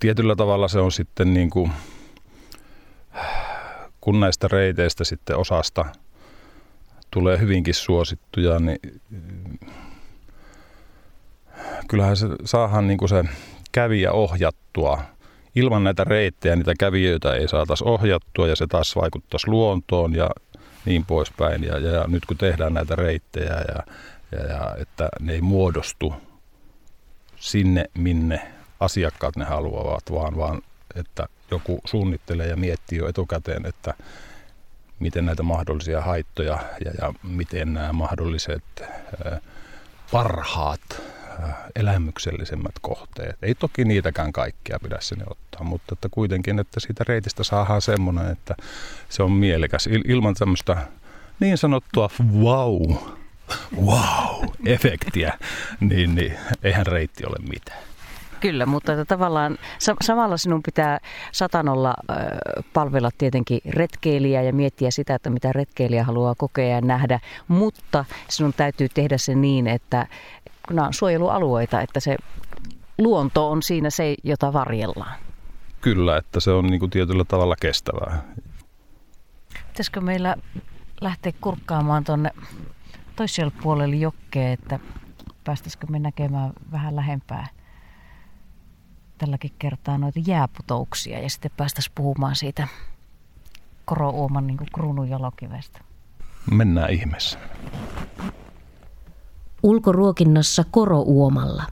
tietyllä 0.00 0.36
tavalla 0.36 0.68
se 0.68 0.78
on 0.78 0.92
sitten 0.92 1.34
niin 1.34 1.50
kuin, 1.50 1.72
kun 4.00 4.20
näistä 4.20 4.48
reiteistä 4.48 5.04
sitten 5.04 5.36
osasta 5.36 5.84
tulee 7.10 7.38
hyvinkin 7.38 7.74
suosittuja, 7.74 8.58
niin 8.58 8.78
kyllähän 11.88 12.16
se 12.16 12.26
saahan 12.44 12.86
niin 12.88 12.98
kuin 12.98 13.08
se 13.08 13.24
kävijä 13.72 14.12
ohjattua. 14.12 15.02
Ilman 15.54 15.84
näitä 15.84 16.04
reittejä 16.04 16.56
niitä 16.56 16.74
kävijöitä 16.78 17.34
ei 17.34 17.48
saataisi 17.48 17.84
ohjattua 17.86 18.48
ja 18.48 18.56
se 18.56 18.66
taas 18.66 18.96
vaikuttaisi 18.96 19.48
luontoon 19.48 20.14
ja 20.14 20.30
niin 20.84 21.04
poispäin. 21.04 21.64
Ja, 21.64 21.78
ja, 21.78 22.04
nyt 22.06 22.26
kun 22.26 22.36
tehdään 22.36 22.74
näitä 22.74 22.96
reittejä 22.96 23.54
ja, 23.68 23.82
ja, 24.32 24.46
ja 24.46 24.76
että 24.78 25.08
ne 25.20 25.32
ei 25.32 25.40
muodostu 25.40 26.14
sinne, 27.36 27.84
minne 27.94 28.52
asiakkaat 28.80 29.36
ne 29.36 29.44
haluavat, 29.44 30.12
vaan, 30.12 30.36
vaan 30.36 30.62
että 30.94 31.28
joku 31.50 31.80
suunnittelee 31.84 32.46
ja 32.46 32.56
miettii 32.56 32.98
jo 32.98 33.08
etukäteen, 33.08 33.66
että 33.66 33.94
miten 34.98 35.26
näitä 35.26 35.42
mahdollisia 35.42 36.00
haittoja 36.00 36.58
ja, 36.84 36.90
ja 37.00 37.14
miten 37.22 37.74
nämä 37.74 37.92
mahdolliset 37.92 38.64
parhaat 40.12 41.02
elämyksellisemmät 41.78 42.74
kohteet. 42.80 43.36
Ei 43.42 43.54
toki 43.54 43.84
niitäkään 43.84 44.32
kaikkia 44.32 44.78
pidä 44.82 44.96
sinne 45.00 45.24
ottaa, 45.30 45.64
mutta 45.64 45.92
että 45.94 46.08
kuitenkin, 46.10 46.58
että 46.58 46.80
siitä 46.80 47.04
reitistä 47.08 47.44
saadaan 47.44 47.82
semmoinen, 47.82 48.30
että 48.30 48.54
se 49.08 49.22
on 49.22 49.32
mielekäs. 49.32 49.88
ilman 50.08 50.34
tämmöistä 50.34 50.76
niin 51.40 51.58
sanottua 51.58 52.10
wow, 52.38 52.96
wow-efektiä, 53.86 55.38
niin, 55.80 56.14
niin 56.14 56.32
eihän 56.62 56.86
reitti 56.86 57.26
ole 57.26 57.36
mitään. 57.48 57.88
Kyllä, 58.40 58.66
mutta 58.66 58.92
että 58.92 59.04
tavallaan 59.04 59.58
samalla 60.00 60.36
sinun 60.36 60.62
pitää 60.62 60.98
satanolla 61.32 61.94
palvella 62.72 63.10
tietenkin 63.18 63.60
retkeilijää 63.68 64.42
ja 64.42 64.52
miettiä 64.52 64.90
sitä, 64.90 65.14
että 65.14 65.30
mitä 65.30 65.52
retkeilijä 65.52 66.04
haluaa 66.04 66.34
kokea 66.34 66.68
ja 66.68 66.80
nähdä, 66.80 67.20
mutta 67.48 68.04
sinun 68.28 68.52
täytyy 68.56 68.88
tehdä 68.94 69.18
se 69.18 69.34
niin, 69.34 69.66
että, 69.66 70.06
kun 70.68 70.76
nämä 70.76 70.86
on 70.86 70.94
suojelualueita, 70.94 71.80
että 71.80 72.00
se 72.00 72.16
luonto 72.98 73.50
on 73.50 73.62
siinä 73.62 73.90
se, 73.90 74.14
jota 74.24 74.52
varjellaan. 74.52 75.18
Kyllä, 75.80 76.16
että 76.16 76.40
se 76.40 76.50
on 76.50 76.66
niin 76.66 76.80
kuin 76.80 76.90
tietyllä 76.90 77.24
tavalla 77.24 77.56
kestävää. 77.60 78.22
Pitäisikö 79.68 80.00
meillä 80.00 80.36
lähteä 81.00 81.32
kurkkaamaan 81.40 82.04
tuonne 82.04 82.30
toiselle 83.16 83.52
puolelle 83.62 83.96
jokkeen, 83.96 84.52
että 84.52 84.78
päästäisikö 85.44 85.86
me 85.86 85.98
näkemään 85.98 86.52
vähän 86.72 86.96
lähempää 86.96 87.46
tälläkin 89.18 89.52
kertaa 89.58 89.98
noita 89.98 90.20
jääputouksia 90.26 91.18
ja 91.18 91.30
sitten 91.30 91.50
päästäisiin 91.56 91.92
puhumaan 91.94 92.36
siitä 92.36 92.68
Korouoman 93.84 94.46
niin 94.46 94.58
kruunun 94.74 95.08
jalokivestä. 95.08 95.80
Mennään 96.50 96.90
ihmeessä 96.90 97.38
ulkoruokinnassa 99.62 100.64
korouomalla. 100.70 101.62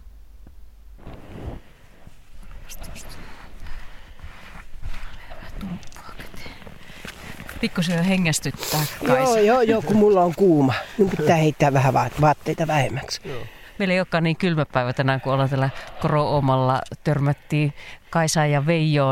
Pikkusen 7.61 7.97
jo 7.97 8.05
hengästyttää. 8.05 8.81
Joo, 9.03 9.37
joo, 9.37 9.63
joo, 9.63 9.83
kun 9.83 9.97
mulla 9.97 10.23
on 10.23 10.35
kuuma. 10.35 10.75
Nyt 10.99 11.11
pitää 11.17 11.37
heittää 11.37 11.73
vähän 11.73 11.95
vaatteita 12.21 12.67
vähemmäksi. 12.67 13.21
Joo. 13.25 13.43
Meillä 13.79 13.95
ei 13.95 14.01
olekaan 14.01 14.25
niin 14.25 14.37
kylmä 14.37 14.65
päivä 14.65 14.93
tänään, 14.93 15.21
kun 15.21 15.33
ollaan 15.33 15.49
täällä 15.49 15.71
Koro-omalla. 16.03 16.81
Törmättiin 17.05 17.75
Kaisa 18.11 18.47
ja 18.47 18.67
Veijo. 18.67 19.07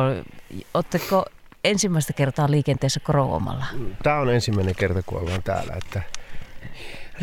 Oletteko 0.74 1.24
ensimmäistä 1.64 2.12
kertaa 2.12 2.50
liikenteessä 2.50 3.00
Koro-omalla? 3.00 3.64
Tämä 4.02 4.16
on 4.16 4.34
ensimmäinen 4.34 4.74
kerta, 4.74 5.02
kun 5.02 5.20
ollaan 5.20 5.42
täällä. 5.42 5.74
Että 5.76 6.02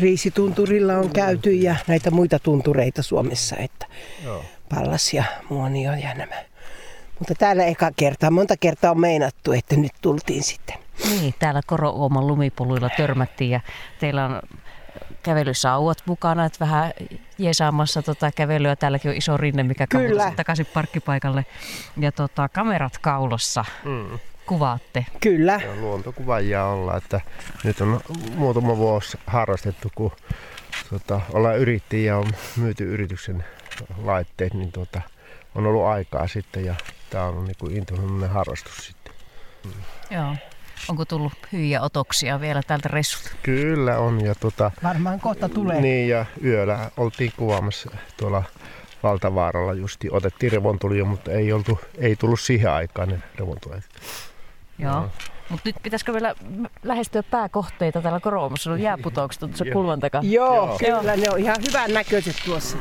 Riisitunturilla 0.00 0.94
on 0.94 1.10
käyty 1.10 1.52
ja 1.52 1.76
näitä 1.86 2.10
muita 2.10 2.38
tuntureita 2.38 3.02
Suomessa, 3.02 3.56
että 3.56 3.86
Joo. 4.24 4.44
Pallas 4.68 5.14
ja 5.14 5.24
Muonio 5.48 5.92
ja 5.92 6.14
nämä. 6.14 6.34
Mutta 7.18 7.34
täällä 7.34 7.64
eka 7.64 7.90
kertaa, 7.96 8.30
monta 8.30 8.56
kertaa 8.56 8.90
on 8.90 9.00
meinattu, 9.00 9.52
että 9.52 9.76
nyt 9.76 9.92
tultiin 10.00 10.42
sitten. 10.42 10.76
Niin, 11.08 11.34
täällä 11.38 11.60
Koro-Ooman 11.66 12.26
lumipoluilla 12.26 12.90
törmättiin 12.96 13.50
ja 13.50 13.60
teillä 14.00 14.24
on 14.24 14.40
kävelysauvat 15.22 15.98
mukana, 16.06 16.44
että 16.44 16.58
vähän 16.60 16.92
jeesaamassa 17.38 18.02
tota 18.02 18.30
kävelyä. 18.32 18.76
Täälläkin 18.76 19.10
on 19.10 19.16
iso 19.16 19.36
rinne, 19.36 19.62
mikä 19.62 19.86
kautta 19.86 20.32
takaisin 20.36 20.66
parkkipaikalle. 20.74 21.46
Ja 21.96 22.12
tota, 22.12 22.48
kamerat 22.48 22.98
kaulossa. 22.98 23.64
Mm 23.84 24.18
kuvaatte. 24.52 25.06
Kyllä. 25.20 25.52
Ja 25.52 25.76
luontokuvaajia 25.80 26.64
olla, 26.64 26.96
että 26.96 27.20
nyt 27.64 27.80
on 27.80 28.00
muutama 28.34 28.76
vuosi 28.76 29.18
harrastettu, 29.26 29.88
kun 29.94 30.12
tota, 30.90 31.20
ollaan 31.32 31.58
yrittäjiä 31.58 32.12
ja 32.12 32.18
on 32.18 32.30
myyty 32.56 32.84
yrityksen 32.94 33.44
laitteet, 34.04 34.54
niin 34.54 34.72
tota, 34.72 35.00
on 35.54 35.66
ollut 35.66 35.84
aikaa 35.84 36.28
sitten 36.28 36.64
ja 36.64 36.74
tämä 37.10 37.24
on 37.24 37.44
niin 37.44 37.56
kuin 37.58 37.76
intohimoinen 37.76 38.30
harrastus 38.30 38.86
sitten. 38.86 39.14
Joo. 40.10 40.36
Onko 40.88 41.04
tullut 41.04 41.32
hyviä 41.52 41.80
otoksia 41.80 42.40
vielä 42.40 42.62
tältä 42.66 42.88
reissulta? 42.88 43.36
Kyllä 43.42 43.98
on 43.98 44.24
ja 44.24 44.34
tota, 44.34 44.70
Varmaan 44.82 45.20
kohta 45.20 45.48
tulee. 45.48 45.80
niin 45.80 46.08
ja 46.08 46.26
yöllä 46.44 46.90
oltiin 46.96 47.32
kuvaamassa 47.36 47.90
tuolla 48.16 48.42
Valtavaaralla 49.02 49.74
justi. 49.74 50.08
Otettiin 50.10 50.52
revontulia, 50.52 51.04
mutta 51.04 51.32
ei, 51.32 51.52
oltu, 51.52 51.78
ei 51.98 52.16
tullut 52.16 52.40
siihen 52.40 52.70
aikaan 52.70 53.08
ne 53.08 53.18
revontulet. 53.38 53.84
Joo. 54.82 55.08
Mutta 55.48 55.68
nyt 55.68 55.76
pitäisikö 55.82 56.12
vielä 56.12 56.34
lähestyä 56.82 57.22
pääkohteita 57.22 58.02
täällä 58.02 58.20
Koroomassa? 58.20 58.72
On 58.72 58.80
jääputoukset 58.80 59.42
on 59.42 59.48
tuossa 59.48 59.64
Joo. 59.64 59.72
kulman 59.72 60.00
takaa. 60.00 60.20
Joo, 60.24 60.54
Joo. 60.56 60.78
kyllä 60.78 61.16
ne 61.16 61.30
on 61.30 61.38
ihan 61.38 61.56
hyvän 61.68 61.94
näköiset 61.94 62.36
tuossa. 62.44 62.78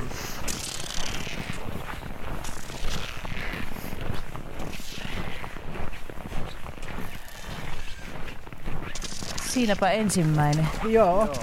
Siinäpä 9.45 9.91
ensimmäinen. 9.91 10.67
Joo. 10.89 11.33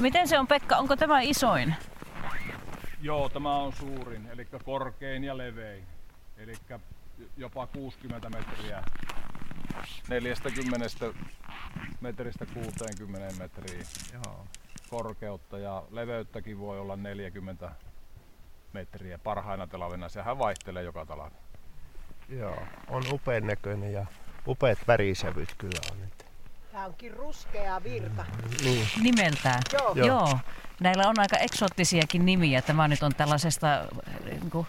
Miten 0.00 0.28
se 0.28 0.38
on 0.38 0.46
Pekka? 0.46 0.76
Onko 0.76 0.96
tämä 0.96 1.20
isoin? 1.20 1.74
Joo, 3.02 3.28
tämä 3.28 3.56
on 3.56 3.72
suurin, 3.72 4.28
eli 4.32 4.46
korkein 4.64 5.24
ja 5.24 5.38
levein. 5.38 5.84
Eli 6.36 6.52
jopa 7.36 7.66
60 7.66 8.30
metriä. 8.30 8.82
40 10.08 10.88
metristä 12.00 12.46
60 12.46 13.38
metriä 13.38 13.82
Joo. 14.12 14.46
korkeutta 14.90 15.58
ja 15.58 15.82
leveyttäkin 15.90 16.58
voi 16.58 16.78
olla 16.80 16.96
40 16.96 17.70
metriä 18.72 19.18
parhaina 19.18 19.66
talvena. 19.66 20.08
Sehän 20.08 20.38
vaihtelee 20.38 20.82
joka 20.82 21.06
talvi. 21.06 21.34
Joo, 22.28 22.62
on 22.88 23.02
upean 23.12 23.46
näköinen 23.46 23.92
ja 23.92 24.06
upeat 24.46 24.78
värisävyt 24.88 25.54
kyllä 25.58 25.80
on. 25.92 26.02
Että. 26.02 26.29
Tämä 26.72 26.86
onkin 26.86 27.12
ruskea 27.14 27.82
virta. 27.84 28.24
Niin, 28.64 28.88
Nimeltään. 29.02 29.62
Joo. 29.72 29.92
Joo. 29.94 30.06
Joo. 30.06 30.38
Näillä 30.80 31.08
on 31.08 31.18
aika 31.18 31.36
eksoottisiakin 31.36 32.26
nimiä. 32.26 32.62
Tämä 32.62 32.88
nyt 32.88 33.02
on 33.02 33.14
tällaisesta 33.14 33.66
niin 34.24 34.50
kuin, 34.50 34.66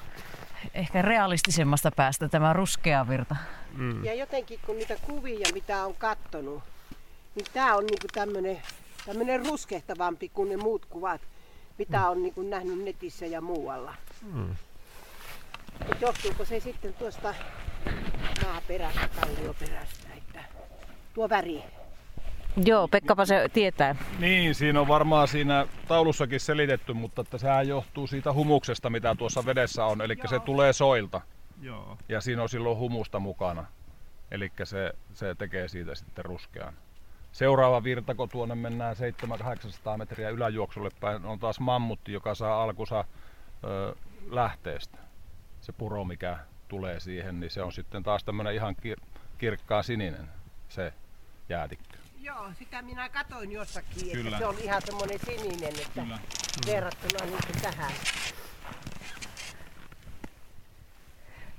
ehkä 0.74 1.02
realistisemmasta 1.02 1.92
päästä 1.92 2.30
tämä 2.30 2.54
ruskea 2.54 3.08
virta. 3.08 3.36
mm, 3.74 4.04
Ja 4.04 4.14
jotenkin 4.14 4.60
kun 4.66 4.76
niitä 4.78 4.96
kuvia, 5.02 5.48
mitä 5.54 5.86
on 5.86 5.96
kattonut, 5.96 6.64
niin 7.36 7.46
tämä 7.54 7.76
on 7.76 7.86
niinku 7.86 8.08
tämmönen, 8.14 8.62
tämmönen 9.06 9.46
ruskehtavampi 9.46 10.30
kuin 10.30 10.50
ne 10.50 10.58
muut 10.58 10.86
kuvat, 10.86 11.22
mitä 11.78 12.10
on 12.10 12.22
niinku 12.24 12.42
nähnyt 12.42 12.84
netissä 12.84 13.26
ja 13.26 13.42
muualla. 13.42 13.96
mm. 14.34 14.52
Et 15.92 16.02
johtuuko 16.02 16.46
se 16.46 16.60
sitten 16.60 16.94
tuosta 16.94 17.34
maaperästä, 18.46 19.10
kallioperästä, 19.20 20.08
että 20.18 20.44
tuo 21.14 21.30
väri. 21.30 21.64
Joo, 22.66 22.88
Pekkapa 22.88 23.26
se 23.26 23.50
tietää. 23.54 23.96
Niin, 24.20 24.56
siinä 24.56 24.82
on 24.82 24.88
varmaan 24.88 25.28
siinä 25.28 25.68
taulussakin 25.88 26.40
selitetty, 26.40 26.94
mutta 26.94 27.22
että 27.22 27.38
sehän 27.38 27.68
johtuu 27.68 28.08
siitä 28.08 28.34
humuksesta, 28.34 28.90
mitä 28.90 29.16
tuossa 29.16 29.46
vedessä 29.46 29.86
on. 29.86 30.02
Eli 30.02 30.16
se 30.30 30.40
tulee 30.40 30.74
soilta 30.74 31.22
Joo. 31.62 31.98
ja 32.10 32.22
siinä 32.22 32.42
on 32.42 32.50
silloin 32.50 32.78
humusta 32.78 33.20
mukana. 33.20 33.66
Eli 34.32 34.52
se, 34.64 34.94
se 35.14 35.36
tekee 35.36 35.68
siitä 35.68 35.96
sitten 35.96 36.26
ruskean. 36.26 36.74
Seuraava 37.32 37.84
virta, 37.84 38.16
kun 38.16 38.30
tuonne 38.30 38.56
mennään 38.56 38.96
700-800 39.94 39.98
metriä 39.98 40.30
yläjuoksulle 40.30 40.90
päin, 41.00 41.26
on 41.26 41.40
taas 41.40 41.60
mammutti, 41.60 42.14
joka 42.14 42.36
saa 42.36 42.64
alkunsa 42.64 43.06
ö, 43.64 43.96
lähteestä. 44.30 44.98
Se 45.62 45.72
puro, 45.72 46.04
mikä 46.04 46.38
tulee 46.68 47.00
siihen, 47.00 47.40
niin 47.40 47.52
se 47.52 47.62
on 47.64 47.72
sitten 47.72 48.04
taas 48.04 48.24
tämmöinen 48.24 48.54
ihan 48.54 48.76
kir- 48.86 49.20
kirkkaan 49.38 49.84
sininen 49.84 50.30
se 50.70 50.94
jäätikkö. 51.50 52.01
Joo, 52.24 52.52
sitä 52.60 52.82
minä 52.82 53.10
katoin 53.10 53.52
jossakin, 53.52 54.12
Kyllä. 54.12 54.30
että 54.30 54.38
se 54.38 54.46
on 54.46 54.56
ihan 54.62 54.82
semmoinen 54.86 55.20
sininen, 55.26 55.74
että 55.82 56.02
Kyllä. 56.02 56.20
verrattuna 56.66 57.26
nyt 57.26 57.62
tähän. 57.62 57.92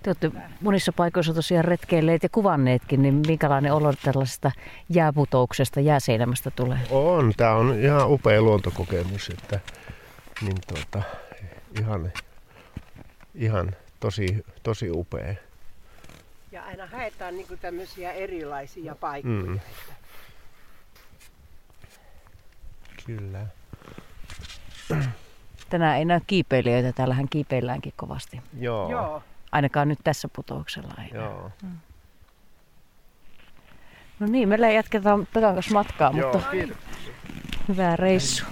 Te 0.03 0.11
olette 0.11 0.31
monissa 0.61 0.93
paikoissa 0.93 1.35
tosiaan 1.35 1.65
retkeilleet 1.65 2.23
ja 2.23 2.29
kuvanneetkin, 2.29 3.03
niin 3.03 3.15
minkälainen 3.15 3.73
olo 3.73 3.93
tällaisesta 3.93 4.51
jääputouksesta, 4.89 5.81
jääseinämästä 5.81 6.51
tulee? 6.51 6.79
On, 6.91 7.33
tämä 7.37 7.55
on 7.55 7.81
ihan 7.81 8.11
upea 8.11 8.43
luontokokemus, 8.43 9.29
että 9.29 9.61
niin 10.41 10.57
tuota, 10.67 11.03
ihan, 11.81 12.13
ihan 13.35 13.77
tosi, 14.01 14.45
tosi 14.63 14.91
upea. 14.91 15.35
Ja 16.53 16.65
aina 16.65 16.87
haetaan 16.87 17.37
niinku 17.37 17.57
tämmöisiä 17.57 18.13
erilaisia 18.13 18.95
paikkoja. 18.95 19.43
Mm. 19.43 19.57
Että 19.57 19.95
Kyllä. 23.07 23.47
Tänään 25.71 25.99
ei 25.99 26.05
näy 26.05 26.21
kiipeilijöitä, 26.27 26.93
täällähän 26.93 27.29
kiipeilläänkin 27.29 27.93
kovasti. 27.97 28.41
Joo. 28.61 28.91
Joo. 28.91 29.23
Ainakaan 29.53 29.89
nyt 29.89 29.99
tässä 30.05 30.29
putouksella 30.37 30.95
ei. 31.05 31.11
Joo. 31.15 31.51
No 34.21 34.27
niin, 34.27 34.49
meillä 34.49 34.71
jatketaan 34.71 35.27
Pekan 35.35 35.55
kanssa 35.55 35.73
matkaa, 35.75 36.13
Joo, 36.15 36.33
mutta 36.33 36.51
kiitos. 36.51 36.77
hyvää 37.69 37.97
reissu. 37.97 38.45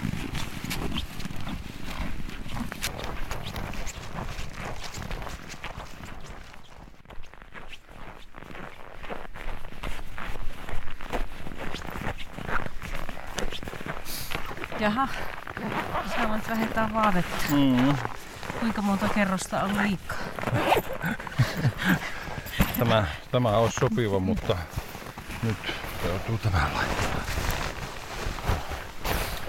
Jaha, 14.81 15.09
sä 16.16 16.29
voit 16.29 16.49
vähentää 16.49 16.90
vaatetta. 16.95 17.45
Mm. 17.51 17.95
Kuinka 18.61 18.83
monta 18.83 19.09
kerrosta 19.09 19.62
on 19.62 19.79
liikaa? 19.83 20.19
Tämä, 22.79 23.05
tämä 23.31 23.49
olisi 23.49 23.77
sopiva, 23.81 24.19
mutta 24.19 24.57
nyt 25.43 25.75
joutuu 26.05 26.38
tämä 26.38 26.71
laittaa. 26.75 27.21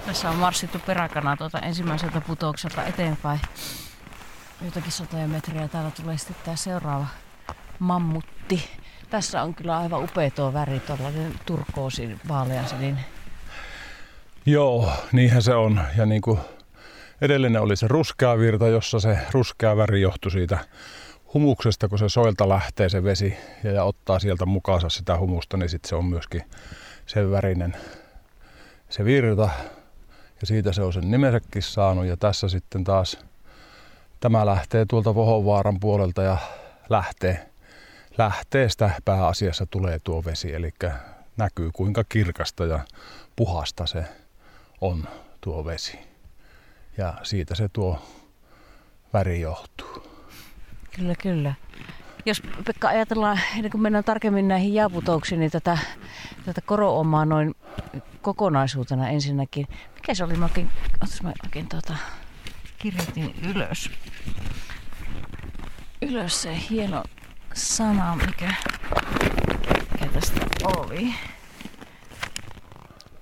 Tässä 0.06 0.30
on 0.30 0.36
marssittu 0.36 0.78
peräkanaa 0.78 1.36
tuota 1.36 1.58
ensimmäiseltä 1.58 2.20
putoukselta 2.20 2.84
eteenpäin. 2.84 3.40
Jotakin 4.64 4.92
satoja 4.92 5.28
metriä. 5.28 5.68
Täällä 5.68 5.90
tulee 5.90 6.18
sitten 6.18 6.36
tämä 6.44 6.56
seuraava 6.56 7.06
mammutti. 7.78 8.70
Tässä 9.10 9.42
on 9.42 9.54
kyllä 9.54 9.78
aivan 9.78 10.04
upea 10.04 10.30
tuo 10.30 10.52
väri, 10.52 10.80
tuollainen 10.80 11.34
turkoosin 11.46 12.20
vaaleansininen. 12.28 13.04
Joo, 14.46 14.92
niinhän 15.12 15.42
se 15.42 15.54
on. 15.54 15.80
Ja 15.96 16.06
niin 16.06 16.22
kuin 16.22 16.40
edellinen 17.20 17.62
oli 17.62 17.76
se 17.76 17.88
ruskea 17.88 18.38
virta, 18.38 18.68
jossa 18.68 19.00
se 19.00 19.18
ruskea 19.32 19.76
väri 19.76 20.00
johtui 20.00 20.30
siitä 20.30 20.58
humuksesta, 21.34 21.88
kun 21.88 21.98
se 21.98 22.08
soilta 22.08 22.48
lähtee 22.48 22.88
se 22.88 23.04
vesi 23.04 23.36
ja, 23.64 23.84
ottaa 23.84 24.18
sieltä 24.18 24.46
mukaansa 24.46 24.88
sitä 24.88 25.18
humusta, 25.18 25.56
niin 25.56 25.68
sitten 25.68 25.88
se 25.88 25.96
on 25.96 26.04
myöskin 26.04 26.42
sen 27.06 27.30
värinen 27.30 27.76
se 28.88 29.04
virta. 29.04 29.48
Ja 30.40 30.46
siitä 30.46 30.72
se 30.72 30.82
on 30.82 30.92
sen 30.92 31.10
nimensäkin 31.10 31.62
saanut. 31.62 32.06
Ja 32.06 32.16
tässä 32.16 32.48
sitten 32.48 32.84
taas 32.84 33.18
tämä 34.20 34.46
lähtee 34.46 34.84
tuolta 34.88 35.14
Vohovaaran 35.14 35.80
puolelta 35.80 36.22
ja 36.22 36.36
lähtee, 36.88 37.46
lähteestä 38.18 38.90
pääasiassa 39.04 39.66
tulee 39.66 39.98
tuo 40.04 40.24
vesi. 40.24 40.54
Eli 40.54 40.74
näkyy 41.36 41.70
kuinka 41.72 42.04
kirkasta 42.08 42.66
ja 42.66 42.80
puhasta 43.36 43.86
se 43.86 44.04
on 44.82 45.08
tuo 45.40 45.64
vesi. 45.64 45.98
Ja 46.98 47.14
siitä 47.22 47.54
se 47.54 47.68
tuo 47.68 48.02
väri 49.12 49.40
johtuu. 49.40 50.02
Kyllä, 50.96 51.14
kyllä. 51.14 51.54
Jos 52.26 52.42
Pekka 52.64 52.88
ajatellaan, 52.88 53.40
ennen 53.56 53.70
kuin 53.70 53.80
mennään 53.80 54.04
tarkemmin 54.04 54.48
näihin 54.48 54.74
jääputouksiin, 54.74 55.40
niin 55.40 55.50
tätä, 55.50 55.78
tätä 56.44 56.60
koroomaa 56.60 57.24
noin 57.24 57.54
kokonaisuutena 58.22 59.08
ensinnäkin. 59.08 59.66
Mikä 59.94 60.14
se 60.14 60.24
oli? 60.24 60.36
Mä 60.36 60.44
oikein, 60.44 60.70
mä 61.22 61.32
oikein 61.44 61.68
tota, 61.68 61.96
kirjoitin 62.78 63.34
ylös. 63.54 63.90
Ylös 66.02 66.42
se 66.42 66.58
hieno 66.70 67.04
sana, 67.54 68.16
mikä, 68.26 68.54
mikä 69.92 70.06
tästä 70.12 70.40
oli. 70.64 71.14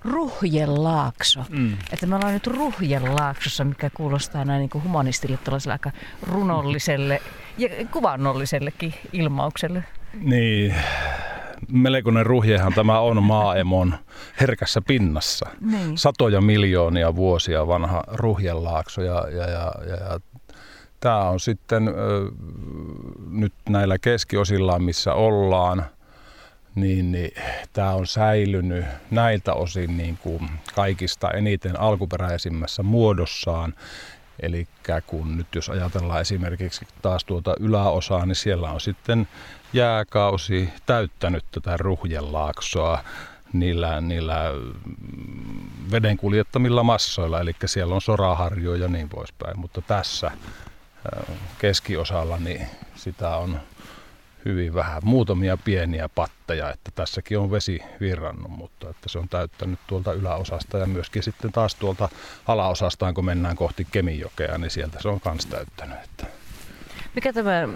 Ruhjelaakso. 0.05 1.39
Mm. 1.49 1.77
Että 1.93 2.07
me 2.07 2.15
ollaan 2.15 2.33
nyt 2.33 2.47
Ruhjelaaksossa, 2.47 3.63
mikä 3.63 3.89
kuulostaa 3.89 4.45
näin 4.45 4.59
niin 4.59 4.69
kuin 4.69 4.83
humanistille 4.83 5.39
aika 5.71 5.91
runolliselle 6.27 7.21
ja 7.57 7.69
kuvannollisellekin 7.91 8.93
ilmaukselle. 9.13 9.83
Niin, 10.13 10.75
melkoinen 11.71 12.25
ruhjehan 12.25 12.73
tämä 12.73 12.99
on 12.99 13.23
maaemon 13.23 13.95
herkässä 14.41 14.81
pinnassa. 14.81 15.49
Niin. 15.61 15.97
Satoja 15.97 16.41
miljoonia 16.41 17.15
vuosia 17.15 17.67
vanha 17.67 18.03
ruhjelaakso 18.07 19.01
ja, 19.01 19.29
ja, 19.29 19.49
ja, 19.49 19.73
ja, 19.87 19.95
ja 19.95 20.19
tämä 20.99 21.29
on 21.29 21.39
sitten 21.39 21.87
ö, 21.87 21.91
nyt 23.29 23.53
näillä 23.69 23.97
keskiosillaan, 23.97 24.83
missä 24.83 25.13
ollaan, 25.13 25.85
niin, 26.75 27.11
niin 27.11 27.31
tämä 27.73 27.91
on 27.93 28.07
säilynyt 28.07 28.85
näiltä 29.11 29.53
osin 29.53 29.97
niin 29.97 30.17
kuin 30.17 30.49
kaikista 30.75 31.31
eniten 31.31 31.79
alkuperäisimmässä 31.79 32.83
muodossaan. 32.83 33.73
Eli 34.39 34.67
kun 35.07 35.37
nyt 35.37 35.47
jos 35.55 35.69
ajatellaan 35.69 36.21
esimerkiksi 36.21 36.85
taas 37.01 37.25
tuota 37.25 37.55
yläosaa, 37.59 38.25
niin 38.25 38.35
siellä 38.35 38.71
on 38.71 38.81
sitten 38.81 39.27
jääkausi 39.73 40.69
täyttänyt 40.85 41.45
tätä 41.51 41.77
ruhjelaaksoa 41.77 43.03
niillä, 43.53 44.01
niillä 44.01 44.51
veden 45.91 46.17
kuljettamilla 46.17 46.83
massoilla, 46.83 47.39
eli 47.41 47.55
siellä 47.65 47.95
on 47.95 48.01
soraharjoja 48.01 48.81
ja 48.81 48.87
niin 48.87 49.09
poispäin. 49.09 49.59
Mutta 49.59 49.81
tässä 49.81 50.31
keskiosalla 51.59 52.37
niin 52.37 52.67
sitä 52.95 53.35
on 53.35 53.59
hyvin 54.45 54.73
vähän, 54.73 55.01
muutamia 55.05 55.57
pieniä 55.57 56.09
patteja, 56.09 56.71
että 56.71 56.91
tässäkin 56.95 57.39
on 57.39 57.51
vesi 57.51 57.79
virrannut, 57.99 58.51
mutta 58.51 58.89
että 58.89 59.09
se 59.09 59.19
on 59.19 59.29
täyttänyt 59.29 59.79
tuolta 59.87 60.13
yläosasta 60.13 60.77
ja 60.77 60.85
myöskin 60.85 61.23
sitten 61.23 61.51
taas 61.51 61.75
tuolta 61.75 62.09
alaosastaan, 62.47 63.13
kun 63.13 63.25
mennään 63.25 63.55
kohti 63.55 63.87
Kemijokea, 63.91 64.57
niin 64.57 64.71
sieltä 64.71 65.01
se 65.01 65.09
on 65.09 65.19
myös 65.25 65.45
täyttänyt. 65.45 65.97
Että. 66.03 66.25
Mikä 67.15 67.33
tämä 67.33 67.67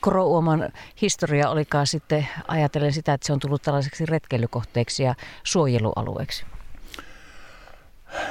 Korouoman 0.00 0.72
historia 1.02 1.50
olikaan 1.50 1.86
sitten, 1.86 2.28
ajatellen 2.48 2.92
sitä, 2.92 3.12
että 3.12 3.26
se 3.26 3.32
on 3.32 3.40
tullut 3.40 3.62
tällaiseksi 3.62 4.06
retkeilykohteeksi 4.06 5.02
ja 5.02 5.14
suojelualueeksi? 5.44 6.44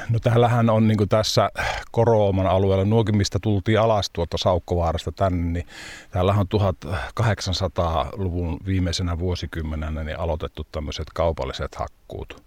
No 0.09 0.19
täällähän 0.19 0.69
on 0.69 0.87
niin 0.87 1.09
tässä 1.09 1.49
Korooman 1.91 2.47
alueella, 2.47 2.85
nuokin 2.85 3.17
mistä 3.17 3.39
tultiin 3.41 3.79
alas 3.79 4.09
tuolta 4.09 4.37
Saukkovaarasta 4.37 5.11
tänne, 5.11 5.51
niin 5.51 5.67
täällähän 6.11 6.47
on 6.53 6.61
1800-luvun 6.61 8.57
viimeisenä 8.65 9.19
vuosikymmenenä 9.19 10.03
niin 10.03 10.19
aloitettu 10.19 10.67
tämmöiset 10.71 11.07
kaupalliset 11.13 11.75
hakkuut. 11.75 12.43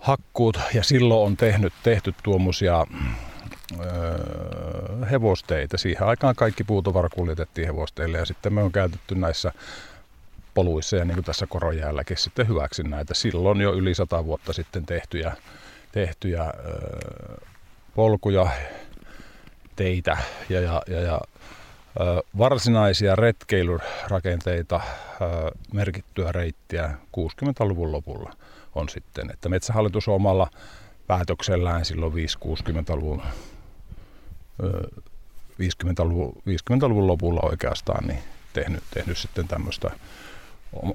hakkuut 0.00 0.60
ja 0.74 0.82
silloin 0.82 1.26
on 1.26 1.36
tehnyt, 1.36 1.72
tehty 1.82 2.14
tuommoisia 2.22 2.86
öö, 3.80 5.06
hevosteitä. 5.10 5.76
Siihen 5.78 6.08
aikaan 6.08 6.34
kaikki 6.34 6.64
puutavara 6.64 7.08
kuljetettiin 7.08 7.66
hevosteille 7.66 8.18
ja 8.18 8.26
sitten 8.26 8.54
me 8.54 8.62
on 8.62 8.72
käytetty 8.72 9.14
näissä 9.14 9.52
poluissa 10.54 10.96
ja 10.96 11.04
niin 11.04 11.14
kuin 11.14 11.24
tässä 11.24 11.46
korojäälläkin 11.46 12.16
sitten 12.16 12.48
hyväksi 12.48 12.82
näitä 12.82 13.14
silloin 13.14 13.60
jo 13.60 13.72
yli 13.72 13.94
sata 13.94 14.24
vuotta 14.24 14.52
sitten 14.52 14.86
tehtyjä 14.86 15.36
tehtyjä 15.92 16.52
polkuja, 17.94 18.46
teitä 19.76 20.18
ja, 20.48 20.60
ja, 20.60 20.82
ja, 20.88 21.00
ja 21.00 21.20
varsinaisia 22.38 23.16
retkeilurakenteita, 23.16 24.80
merkittyä 25.72 26.32
reittiä 26.32 26.90
60-luvun 27.16 27.92
lopulla 27.92 28.32
on 28.74 28.88
sitten. 28.88 29.30
Että 29.30 29.48
Metsähallitus 29.48 30.08
omalla 30.08 30.50
päätöksellään 31.06 31.84
silloin 31.84 32.12
5-60-luvun 32.12 33.22
50-luvun, 35.60 36.32
50-luvun 36.36 37.06
lopulla 37.06 37.40
oikeastaan 37.42 38.06
niin 38.06 38.22
tehnyt, 38.52 38.82
tehnyt 38.94 39.18
sitten 39.18 39.48
tämmöistä 39.48 39.90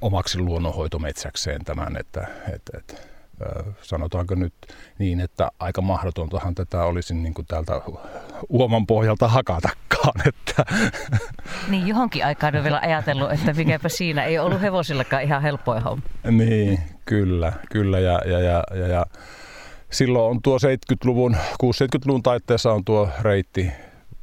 omaksi 0.01 0.39
luonnonhoitometsäkseen 0.39 1.65
tämän, 1.65 1.97
että, 1.97 2.27
että, 2.53 2.77
että 2.77 3.14
sanotaanko 3.81 4.35
nyt 4.35 4.53
niin, 4.99 5.19
että 5.19 5.51
aika 5.59 5.81
mahdotontahan 5.81 6.55
tätä 6.55 6.83
olisi 6.83 7.13
niin 7.13 7.33
kuin 7.33 7.47
täältä 7.47 7.81
uoman 8.49 8.87
pohjalta 8.87 9.27
hakatakaan. 9.27 10.21
Että. 10.27 10.65
Niin, 11.69 11.87
johonkin 11.87 12.25
aikaan 12.25 12.55
on 12.55 12.63
vielä 12.63 12.79
ajatellut, 12.83 13.31
että 13.31 13.53
mikäpä 13.53 13.89
siinä 13.89 14.23
ei 14.23 14.39
ollut 14.39 14.61
hevosillakaan 14.61 15.23
ihan 15.23 15.41
helppoja 15.41 15.81
homma. 15.81 16.03
Niin, 16.31 16.79
kyllä, 17.05 17.53
kyllä 17.71 17.99
ja, 17.99 18.21
ja, 18.25 18.39
ja, 18.39 18.63
ja, 18.73 18.87
ja 18.87 19.05
silloin 19.91 20.31
on 20.31 20.41
tuo 20.41 20.57
70-luvun, 20.57 21.35
60-70-luvun 21.35 22.23
taitteessa 22.23 22.73
on 22.73 22.85
tuo 22.85 23.09
reitti 23.21 23.71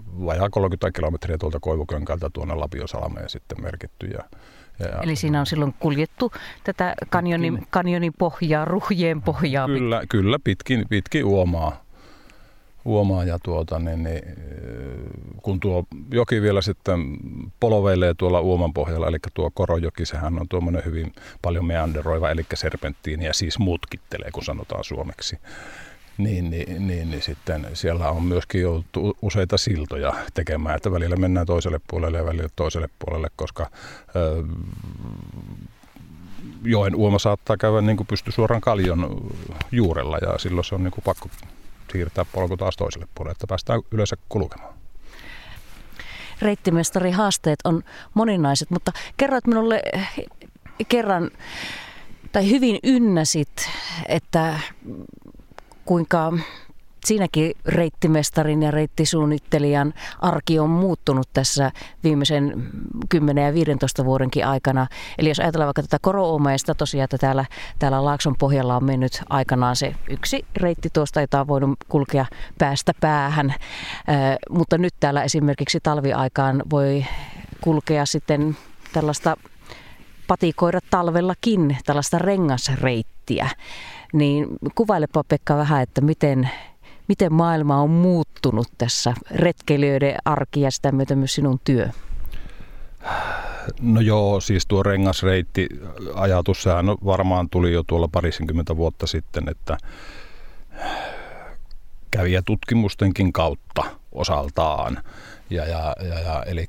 vajaa 0.07 0.51
30 0.51 0.91
kilometriä 0.93 1.39
tuolta 1.39 1.61
Koivukönkältä 1.61 2.31
tuonne 2.33 2.55
Lapiosalmeen 2.55 3.29
sitten 3.29 3.63
merkitty 3.63 4.07
ja 4.07 4.25
ja, 4.79 4.87
Eli 5.03 5.17
siinä 5.17 5.41
on 5.41 5.47
silloin 5.47 5.75
kuljettu 5.79 6.33
tätä 6.65 6.95
kanjonin, 7.11 7.67
kanjonin 7.71 8.13
pohjaa, 8.19 8.65
ruhjeen 8.65 9.23
pohjaa. 9.23 9.67
Kyllä, 9.67 10.03
kyllä 10.09 10.39
pitkin, 10.45 10.85
pitkin 10.89 11.25
uomaa. 11.25 11.83
uomaa 12.85 13.25
ja 13.25 13.39
tuota, 13.39 13.79
niin, 13.79 14.03
niin, 14.03 14.23
kun 15.43 15.61
tuo 15.61 15.85
joki 16.11 16.43
vielä 16.43 16.63
sitten 16.63 17.17
poloveilee 17.61 18.15
tuolla 18.15 18.41
uoman 18.41 18.73
pohjalla, 18.73 19.09
eli 19.09 19.19
tuo 19.35 19.51
Korojoki, 19.55 20.07
sehän 20.07 20.41
on 20.41 20.49
tuommoinen 20.49 20.85
hyvin 20.85 21.13
paljon 21.43 21.65
meanderoiva, 21.67 22.31
eli 22.31 22.47
serpenttiini 22.55 23.25
ja 23.25 23.35
siis 23.35 23.59
mutkittelee, 23.59 24.31
kun 24.31 24.45
sanotaan 24.45 24.85
suomeksi 24.85 25.39
niin, 26.25 26.51
niin, 26.51 26.87
niin, 26.87 27.11
niin 27.11 27.23
sitten 27.23 27.67
siellä 27.75 28.11
on 28.11 28.23
myöskin 28.23 28.61
joutu 28.61 29.17
useita 29.23 29.59
siltoja 29.59 30.15
tekemään, 30.35 30.77
että 30.77 30.93
välillä 30.93 31.17
mennään 31.17 31.47
toiselle 31.47 31.81
puolelle 31.91 32.19
ja 32.19 32.25
välillä 32.25 32.49
toiselle 32.57 32.89
puolelle, 32.99 33.29
koska 33.37 33.71
ö, 34.17 34.45
joen 36.65 36.97
uoma 36.97 37.19
saattaa 37.19 37.57
käydä 37.57 37.81
niin 37.81 37.97
kuin 37.97 38.07
pysty 38.07 38.33
suoraan 38.33 38.61
kaljon 38.61 39.31
juurella 39.73 40.19
ja 40.19 40.39
silloin 40.39 40.65
se 40.65 40.75
on 40.75 40.85
niin 40.85 40.93
kuin 40.93 41.05
pakko 41.05 41.29
siirtää 41.93 42.25
polku 42.33 42.57
taas 42.57 42.77
toiselle 42.77 43.07
puolelle, 43.15 43.33
että 43.33 43.47
päästään 43.47 43.81
yleensä 43.91 44.17
kulkemaan. 44.29 44.75
Reittimestari 46.43 47.11
haasteet 47.11 47.59
on 47.65 47.83
moninaiset, 48.15 48.71
mutta 48.71 48.93
kerroit 49.17 49.47
minulle 49.47 49.83
kerran, 50.89 51.31
tai 52.33 52.51
hyvin 52.51 52.79
ynnäsit, 52.83 53.71
että 54.09 54.59
kuinka 55.85 56.33
siinäkin 57.05 57.53
reittimestarin 57.67 58.63
ja 58.63 58.71
reittisuunnittelijan 58.71 59.95
arki 60.21 60.59
on 60.59 60.71
muuttunut 60.71 61.29
tässä 61.33 61.73
viimeisen 62.05 62.71
10 63.09 63.45
ja 63.45 63.55
15 63.55 64.05
vuodenkin 64.05 64.47
aikana. 64.47 64.87
Eli 65.19 65.29
jos 65.29 65.41
ajatellaan 65.41 65.67
vaikka 65.67 65.83
tätä 65.83 65.99
koroumeista 66.01 66.75
tosiaan, 66.75 67.05
että 67.05 67.19
täällä, 67.19 67.45
täällä 67.79 68.05
Laakson 68.05 68.35
pohjalla 68.39 68.77
on 68.77 68.85
mennyt 68.85 69.23
aikanaan 69.29 69.77
se 69.77 69.95
yksi 70.11 70.45
reitti 70.57 70.89
tuosta, 70.93 71.21
jota 71.21 71.41
on 71.41 71.49
voinut 71.49 71.79
kulkea 71.89 72.27
päästä 72.59 72.93
päähän. 73.01 73.51
Äh, 73.51 73.57
mutta 74.51 74.79
nyt 74.79 74.95
täällä 75.01 75.23
esimerkiksi 75.23 75.79
talviaikaan 75.83 76.63
voi 76.71 77.05
kulkea 77.61 78.07
sitten 78.07 78.57
tällaista 78.93 79.37
patikoida 80.27 80.79
talvellakin, 80.91 81.77
tällaista 81.87 82.19
rengasreittiä. 82.19 83.51
Niin 84.13 84.47
kuvailepa 84.75 85.25
Pekka 85.25 85.57
vähän, 85.57 85.83
että 85.83 86.01
miten, 86.01 86.51
miten 87.09 87.33
maailma 87.33 87.83
on 87.83 87.91
muuttunut 87.91 88.69
tässä 88.79 89.15
retkeilijöiden 89.31 90.17
arki 90.25 90.61
ja 90.61 90.71
sitä 90.71 90.93
myötä 90.93 91.17
myös 91.17 91.35
sinun 91.35 91.61
työ? 91.65 91.89
No 93.81 94.01
joo, 94.01 94.41
siis 94.41 94.67
tuo 94.67 94.83
rengasreitti 94.83 95.69
ajatus, 96.15 96.63
sehän 96.63 96.87
varmaan 96.87 97.49
tuli 97.51 97.73
jo 97.73 97.83
tuolla 97.83 98.09
parisenkymmentä 98.09 98.77
vuotta 98.77 99.07
sitten, 99.07 99.49
että 99.49 99.77
kävijätutkimustenkin 102.11 103.33
kautta 103.33 104.02
osaltaan 104.13 105.03
ja, 105.51 105.67
ja, 105.67 105.97
ja, 106.09 106.21
ja, 106.21 106.43
eli 106.47 106.67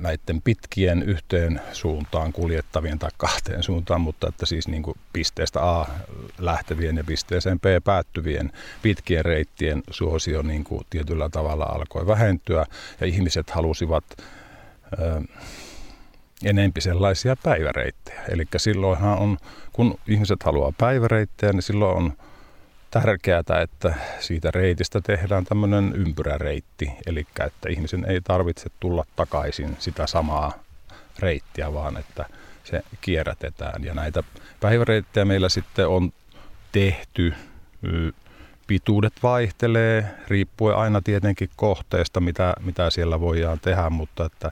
näiden 0.00 0.42
pitkien 0.42 1.02
yhteen 1.02 1.60
suuntaan 1.72 2.32
kuljettavien 2.32 2.98
tai 2.98 3.10
kahteen 3.16 3.62
suuntaan, 3.62 4.00
mutta 4.00 4.28
että 4.28 4.46
siis 4.46 4.68
niin 4.68 4.82
kuin 4.82 4.98
pisteestä 5.12 5.78
A 5.78 5.86
lähtevien 6.38 6.96
ja 6.96 7.04
pisteeseen 7.04 7.60
B 7.60 7.64
päättyvien 7.84 8.52
pitkien 8.82 9.24
reittien 9.24 9.82
suosio 9.90 10.42
niin 10.42 10.64
kuin 10.64 10.86
tietyllä 10.90 11.28
tavalla 11.28 11.64
alkoi 11.64 12.06
vähentyä 12.06 12.66
ja 13.00 13.06
ihmiset 13.06 13.50
halusivat 13.50 14.04
ö, 14.18 15.22
enempi 16.44 16.80
sellaisia 16.80 17.36
päiväreittejä. 17.42 18.22
Eli 18.28 18.44
silloinhan 18.56 19.18
on, 19.18 19.38
kun 19.72 19.98
ihmiset 20.08 20.42
haluaa 20.42 20.72
päiväreittejä, 20.78 21.52
niin 21.52 21.62
silloin 21.62 21.96
on 21.96 22.12
tärkeää, 22.92 23.42
että 23.62 23.94
siitä 24.20 24.50
reitistä 24.50 25.00
tehdään 25.00 25.44
tämmöinen 25.44 25.92
ympyräreitti, 25.96 26.92
eli 27.06 27.26
että 27.46 27.68
ihmisen 27.68 28.04
ei 28.04 28.20
tarvitse 28.20 28.70
tulla 28.80 29.04
takaisin 29.16 29.76
sitä 29.78 30.06
samaa 30.06 30.52
reittiä, 31.18 31.74
vaan 31.74 31.96
että 31.96 32.24
se 32.64 32.82
kierrätetään. 33.00 33.84
Ja 33.84 33.94
näitä 33.94 34.22
päiväreittejä 34.60 35.24
meillä 35.24 35.48
sitten 35.48 35.88
on 35.88 36.12
tehty. 36.72 37.34
Pituudet 38.66 39.12
vaihtelee, 39.22 40.14
riippuen 40.28 40.76
aina 40.76 41.00
tietenkin 41.02 41.50
kohteesta, 41.56 42.20
mitä, 42.20 42.54
mitä 42.60 42.90
siellä 42.90 43.20
voidaan 43.20 43.60
tehdä, 43.60 43.90
mutta 43.90 44.24
että 44.24 44.50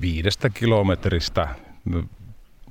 viidestä 0.00 0.50
kilometristä 0.50 1.48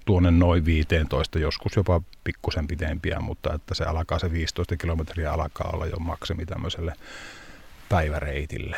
tuonne 0.07 0.31
noin 0.31 0.65
15, 0.65 1.39
joskus 1.39 1.75
jopa 1.75 2.01
pikkusen 2.23 2.67
pitempiä, 2.67 3.19
mutta 3.19 3.53
että 3.53 3.75
se 3.75 3.83
alkaa 3.83 4.19
se 4.19 4.31
15 4.31 4.77
kilometriä 4.77 5.33
alkaa 5.33 5.69
olla 5.73 5.85
jo 5.85 5.95
maksimi 5.99 6.45
tämmöiselle 6.45 6.93
päiväreitille. 7.89 8.77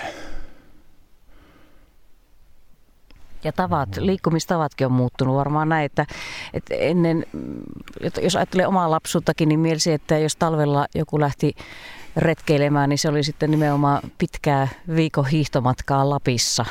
Ja 3.43 3.51
tavat, 3.51 3.97
liikkumistavatkin 3.97 4.87
on 4.87 4.93
muuttunut 4.93 5.35
varmaan 5.35 5.69
näin, 5.69 5.85
että, 5.85 6.05
että 6.53 6.75
ennen, 6.75 7.25
jos 8.21 8.35
ajattelee 8.35 8.67
omaa 8.67 8.91
lapsuuttakin, 8.91 9.49
niin 9.49 9.59
mielisi, 9.59 9.91
että 9.91 10.17
jos 10.17 10.35
talvella 10.35 10.87
joku 10.95 11.19
lähti 11.19 11.55
retkeilemään, 12.17 12.89
niin 12.89 12.97
se 12.97 13.09
oli 13.09 13.23
sitten 13.23 13.51
nimenomaan 13.51 14.01
pitkää 14.17 14.67
viikon 14.95 15.25
hiihtomatkaa 15.25 16.09
Lapissa. 16.09 16.65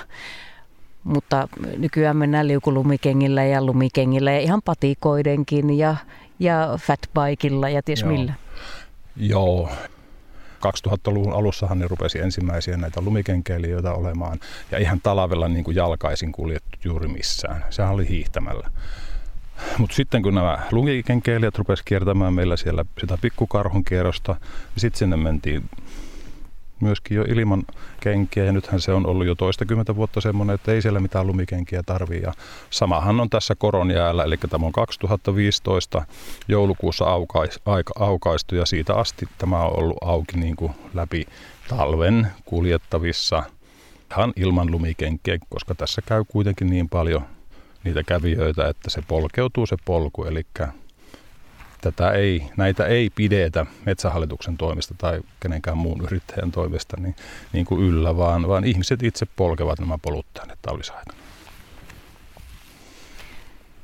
Mutta 1.08 1.48
nykyään 1.78 2.16
mennään 2.16 2.48
liukulumikengillä 2.48 3.44
ja 3.44 3.64
lumikengillä 3.64 4.32
ja 4.32 4.40
ihan 4.40 4.62
patikoidenkin 4.64 5.78
ja, 5.78 5.96
ja 6.38 6.78
fatbikeilla 6.80 7.68
ja 7.68 7.82
ties 7.82 8.00
Joo. 8.00 8.10
millä. 8.10 8.32
Joo, 9.16 9.68
2000-luvun 10.58 11.32
alussahan 11.32 11.78
ne 11.78 11.88
rupesi 11.88 12.18
ensimmäisiä 12.18 12.76
näitä 12.76 13.00
lumikenkeilijöitä 13.00 13.92
olemaan. 13.92 14.40
Ja 14.70 14.78
ihan 14.78 15.00
talvella 15.00 15.48
niin 15.48 15.64
kuin 15.64 15.74
jalkaisin 15.74 16.32
kuljettu 16.32 16.78
juuri 16.84 17.08
missään. 17.08 17.64
Sehän 17.70 17.94
oli 17.94 18.08
hiihtämällä. 18.08 18.70
Mutta 19.78 19.96
sitten 19.96 20.22
kun 20.22 20.34
nämä 20.34 20.58
lumikenkeilijät 20.70 21.58
rupesivat 21.58 21.84
kiertämään 21.88 22.34
meillä 22.34 22.56
siellä 22.56 22.84
sitä 23.00 23.18
pikkukarhun 23.22 23.84
kierrosta, 23.84 24.32
niin 24.32 24.80
sitten 24.80 24.98
sinne 24.98 25.16
mentiin 25.16 25.64
myöskin 26.80 27.16
jo 27.16 27.22
ilman 27.22 27.62
kenkiä 28.00 28.44
ja 28.44 28.52
nythän 28.52 28.80
se 28.80 28.92
on 28.92 29.06
ollut 29.06 29.26
jo 29.26 29.34
toistakymmentä 29.34 29.96
vuotta 29.96 30.20
semmoinen, 30.20 30.54
että 30.54 30.72
ei 30.72 30.82
siellä 30.82 31.00
mitään 31.00 31.26
lumikenkiä 31.26 31.82
tarvii. 31.86 32.22
Ja 32.22 32.32
samahan 32.70 33.20
on 33.20 33.30
tässä 33.30 33.54
koronjäällä, 33.54 34.24
eli 34.24 34.36
tämä 34.36 34.66
on 34.66 34.72
2015 34.72 36.06
joulukuussa 36.48 37.04
aukais, 37.04 37.60
aika, 37.66 37.92
aukaistu 37.98 38.54
ja 38.54 38.66
siitä 38.66 38.94
asti 38.94 39.28
tämä 39.38 39.64
on 39.64 39.78
ollut 39.78 39.98
auki 40.00 40.36
niin 40.36 40.56
kuin 40.56 40.72
läpi 40.94 41.26
talven 41.68 42.26
kuljettavissa 42.44 43.42
ihan 44.10 44.32
ilman 44.36 44.70
lumikenkiä, 44.70 45.38
koska 45.48 45.74
tässä 45.74 46.02
käy 46.06 46.24
kuitenkin 46.28 46.70
niin 46.70 46.88
paljon 46.88 47.22
niitä 47.84 48.02
kävijöitä, 48.02 48.68
että 48.68 48.90
se 48.90 49.02
polkeutuu 49.08 49.66
se 49.66 49.76
polku, 49.84 50.24
eli 50.24 50.46
tätä 51.80 52.10
ei, 52.10 52.50
näitä 52.56 52.86
ei 52.86 53.10
pidetä 53.10 53.66
metsähallituksen 53.86 54.56
toimesta 54.56 54.94
tai 54.98 55.20
kenenkään 55.40 55.78
muun 55.78 56.00
yrittäjän 56.00 56.52
toimesta 56.52 56.96
niin, 57.00 57.16
niin 57.52 57.64
kuin 57.64 57.80
yllä, 57.80 58.16
vaan, 58.16 58.48
vaan 58.48 58.64
ihmiset 58.64 59.02
itse 59.02 59.26
polkevat 59.36 59.80
nämä 59.80 59.98
polut 59.98 60.26
tänne 60.34 60.56
talvisaikana. 60.62 61.18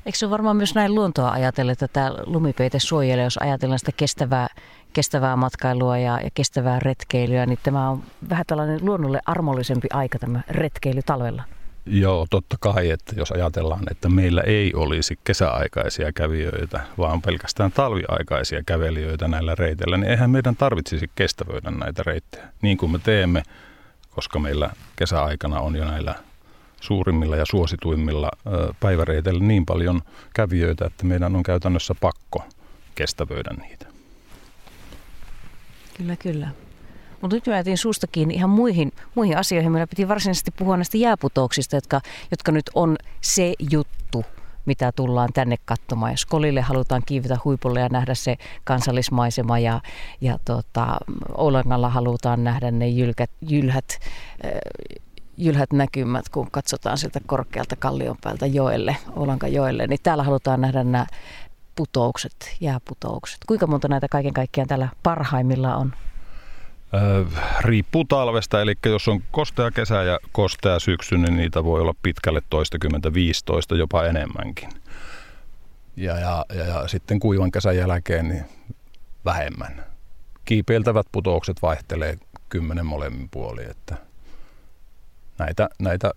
Eikö 0.05 0.17
se 0.17 0.29
varmaan 0.29 0.57
myös 0.57 0.75
näin 0.75 0.95
luontoa 0.95 1.31
ajatella, 1.31 1.71
että 1.71 1.87
tämä 1.87 2.11
lumipeite 2.25 2.79
suojelee, 2.79 3.23
jos 3.23 3.37
ajatellaan 3.37 3.79
sitä 3.79 3.91
kestävää, 3.97 4.47
kestävää 4.93 5.35
matkailua 5.35 5.97
ja, 5.97 6.19
ja 6.23 6.29
kestävää 6.33 6.79
retkeilyä, 6.79 7.45
niin 7.45 7.59
tämä 7.63 7.89
on 7.89 8.03
vähän 8.29 8.45
tällainen 8.47 8.85
luonnolle 8.85 9.19
armollisempi 9.25 9.87
aika 9.93 10.19
tämä 10.19 10.41
retkeily 10.49 11.01
talvella. 11.05 11.43
Joo, 11.85 12.27
totta 12.29 12.57
kai, 12.59 12.89
että 12.89 13.13
jos 13.17 13.31
ajatellaan, 13.31 13.83
että 13.91 14.09
meillä 14.09 14.41
ei 14.41 14.73
olisi 14.73 15.19
kesäaikaisia 15.23 16.11
kävijöitä, 16.11 16.81
vaan 16.97 17.21
pelkästään 17.21 17.71
talviaikaisia 17.71 18.63
kävelijöitä 18.65 19.27
näillä 19.27 19.55
reiteillä, 19.55 19.97
niin 19.97 20.11
eihän 20.11 20.29
meidän 20.29 20.55
tarvitsisi 20.55 21.09
kestävöidä 21.15 21.71
näitä 21.71 22.03
reittejä 22.05 22.47
niin 22.61 22.77
kuin 22.77 22.91
me 22.91 22.99
teemme, 22.99 23.43
koska 24.09 24.39
meillä 24.39 24.69
kesäaikana 24.95 25.59
on 25.59 25.75
jo 25.75 25.85
näillä 25.85 26.15
suurimmilla 26.81 27.35
ja 27.35 27.45
suosituimmilla 27.45 28.31
päiväreiteillä 28.79 29.43
niin 29.43 29.65
paljon 29.65 30.01
kävijöitä, 30.33 30.85
että 30.85 31.05
meidän 31.05 31.35
on 31.35 31.43
käytännössä 31.43 31.95
pakko 32.01 32.43
kestävöidä 32.95 33.49
niitä. 33.61 33.85
Kyllä, 35.97 36.15
kyllä. 36.15 36.64
Mutta 37.25 37.35
nyt 37.35 37.47
mä 37.47 37.55
jätin 37.55 37.77
suustakin 37.77 38.31
ihan 38.31 38.49
muihin, 38.49 38.91
muihin 39.15 39.37
asioihin. 39.37 39.71
Meillä 39.71 39.87
piti 39.87 40.07
varsinaisesti 40.07 40.51
puhua 40.51 40.77
näistä 40.77 40.97
jääputouksista, 40.97 41.75
jotka, 41.75 42.01
jotka 42.31 42.51
nyt 42.51 42.69
on 42.75 42.95
se 43.21 43.53
juttu, 43.71 44.25
mitä 44.65 44.91
tullaan 44.91 45.29
tänne 45.33 45.55
katsomaan. 45.65 46.11
Jos 46.11 46.25
Kolille 46.25 46.61
halutaan 46.61 47.01
kiivetä 47.05 47.37
huipulle 47.45 47.79
ja 47.79 47.89
nähdä 47.89 48.13
se 48.13 48.37
kansallismaisema 48.63 49.59
ja, 49.59 49.81
ja 50.21 50.39
tota, 50.45 50.97
Oulangalla 51.37 51.89
halutaan 51.89 52.43
nähdä 52.43 52.71
ne 52.71 52.87
jylkät, 52.87 53.31
jylhät, 53.41 53.99
jylhät 55.37 55.73
näkymät, 55.73 56.29
kun 56.29 56.51
katsotaan 56.51 56.97
sieltä 56.97 57.19
korkealta 57.25 57.75
kallion 57.75 58.17
päältä 58.23 58.45
joelle, 58.45 58.97
Oulanka 59.15 59.47
joelle, 59.47 59.87
niin 59.87 59.99
täällä 60.03 60.23
halutaan 60.23 60.61
nähdä 60.61 60.83
nämä 60.83 61.05
putoukset, 61.75 62.55
jääputoukset. 62.61 63.37
Kuinka 63.47 63.67
monta 63.67 63.87
näitä 63.87 64.07
kaiken 64.07 64.33
kaikkiaan 64.33 64.67
täällä 64.67 64.89
parhaimmillaan 65.03 65.79
on? 65.79 65.93
Riippuu 67.59 68.05
talvesta, 68.05 68.61
eli 68.61 68.73
jos 68.85 69.07
on 69.07 69.21
kostea 69.31 69.71
kesä 69.71 70.03
ja 70.03 70.19
kostea 70.31 70.79
syksy, 70.79 71.17
niin 71.17 71.37
niitä 71.37 71.63
voi 71.63 71.81
olla 71.81 71.93
pitkälle 72.01 72.41
toistakymmentä, 72.49 73.13
viistoista, 73.13 73.75
jopa 73.75 74.05
enemmänkin. 74.05 74.69
Ja, 75.95 76.19
ja, 76.19 76.45
ja, 76.53 76.65
ja 76.65 76.87
sitten 76.87 77.19
kuivan 77.19 77.51
kesän 77.51 77.77
jälkeen 77.77 78.27
niin 78.27 78.45
vähemmän. 79.25 79.85
Kiipeiltävät 80.45 81.05
putoukset 81.11 81.61
vaihtelee 81.61 82.17
kymmenen 82.49 82.85
molemmin 82.85 83.29
puoli, 83.29 83.63
että 83.63 83.95
näitä, 85.37 85.69
näitä 85.79 86.11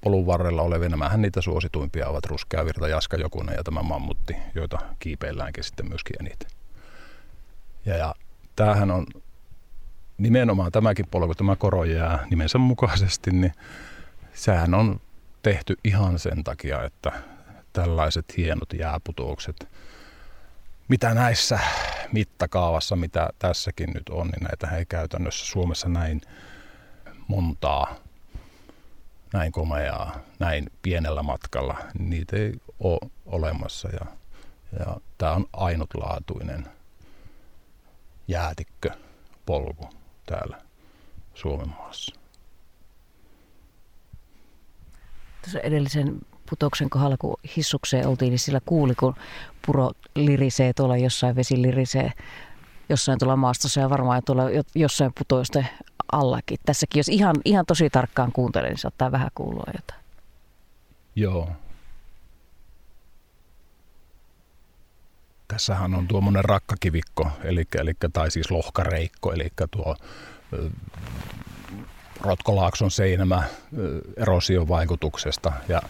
polun 0.00 0.26
varrella 0.26 0.62
olevia, 0.62 0.88
nämähän 0.88 1.22
niitä 1.22 1.40
suosituimpia 1.40 2.08
ovat 2.08 2.26
ruskeavirta, 2.26 2.88
jaska 2.88 3.16
jokunen 3.16 3.54
ja 3.54 3.64
tämä 3.64 3.82
mammutti, 3.82 4.36
joita 4.54 4.78
kiipeilläänkin 4.98 5.64
sitten 5.64 5.88
myöskin 5.88 6.16
eniten. 6.20 6.50
Ja, 7.86 7.96
ja 7.96 8.14
tämähän 8.56 8.90
on 8.90 9.06
nimenomaan 10.18 10.72
tämäkin 10.72 11.06
polku, 11.10 11.34
tämä 11.34 11.56
koro 11.56 11.84
jää 11.84 12.26
nimensä 12.30 12.58
mukaisesti, 12.58 13.30
niin 13.30 13.52
sehän 14.34 14.74
on 14.74 15.00
tehty 15.42 15.76
ihan 15.84 16.18
sen 16.18 16.44
takia, 16.44 16.84
että 16.84 17.12
tällaiset 17.72 18.36
hienot 18.36 18.72
jääputoukset, 18.72 19.68
mitä 20.88 21.14
näissä 21.14 21.58
mittakaavassa, 22.12 22.96
mitä 22.96 23.30
tässäkin 23.38 23.90
nyt 23.94 24.08
on, 24.08 24.26
niin 24.26 24.42
näitä 24.42 24.76
ei 24.76 24.86
käytännössä 24.86 25.46
Suomessa 25.46 25.88
näin 25.88 26.20
montaa, 27.28 27.94
näin 29.32 29.52
komeaa, 29.52 30.16
näin 30.38 30.70
pienellä 30.82 31.22
matkalla, 31.22 31.78
niin 31.98 32.10
niitä 32.10 32.36
ei 32.36 32.52
ole 32.80 33.10
olemassa. 33.26 33.88
Ja, 33.88 34.06
ja 34.78 34.96
tämä 35.18 35.32
on 35.32 35.48
ainutlaatuinen 35.52 36.66
jäätikkö 38.28 38.90
polku 39.46 39.88
täällä 40.26 40.60
Suomen 41.34 41.68
maassa. 41.68 42.14
Tuossa 45.42 45.60
edellisen 45.60 46.18
putoksen 46.50 46.90
kohdalla, 46.90 47.16
kun 47.16 47.36
hissukseen 47.56 48.06
oltiin, 48.08 48.30
niin 48.30 48.38
sillä 48.38 48.60
kuuli, 48.66 48.94
kun 48.94 49.14
puro 49.66 49.90
lirisee 50.14 50.72
tuolla 50.72 50.96
jossain, 50.96 51.36
vesi 51.36 51.62
lirisee 51.62 52.12
jossain 52.88 53.18
tuolla 53.18 53.36
maastossa 53.36 53.80
ja 53.80 53.90
varmaan 53.90 54.22
tuolla 54.26 54.42
jossain 54.74 55.12
putoisten 55.18 55.68
allakin. 56.12 56.58
Tässäkin, 56.66 56.98
jos 57.00 57.08
ihan, 57.08 57.36
ihan 57.44 57.66
tosi 57.66 57.90
tarkkaan 57.90 58.32
kuuntelee, 58.32 58.70
niin 58.70 58.78
saattaa 58.78 59.12
vähän 59.12 59.30
kuulua 59.34 59.64
jotain. 59.74 60.00
Joo. 61.16 61.48
Tässähän 65.48 65.94
on 65.94 66.08
tuommoinen 66.08 66.44
rakkakivikko, 66.44 67.30
eli, 67.44 67.64
eli, 67.78 67.92
tai 68.12 68.30
siis 68.30 68.50
lohkareikko, 68.50 69.32
eli 69.32 69.52
tuo 69.70 69.96
Rotkolaakson 72.20 72.90
seinämä 72.90 73.42
erosion 74.16 74.68
vaikutuksesta 74.68 75.52
ja 75.68 75.82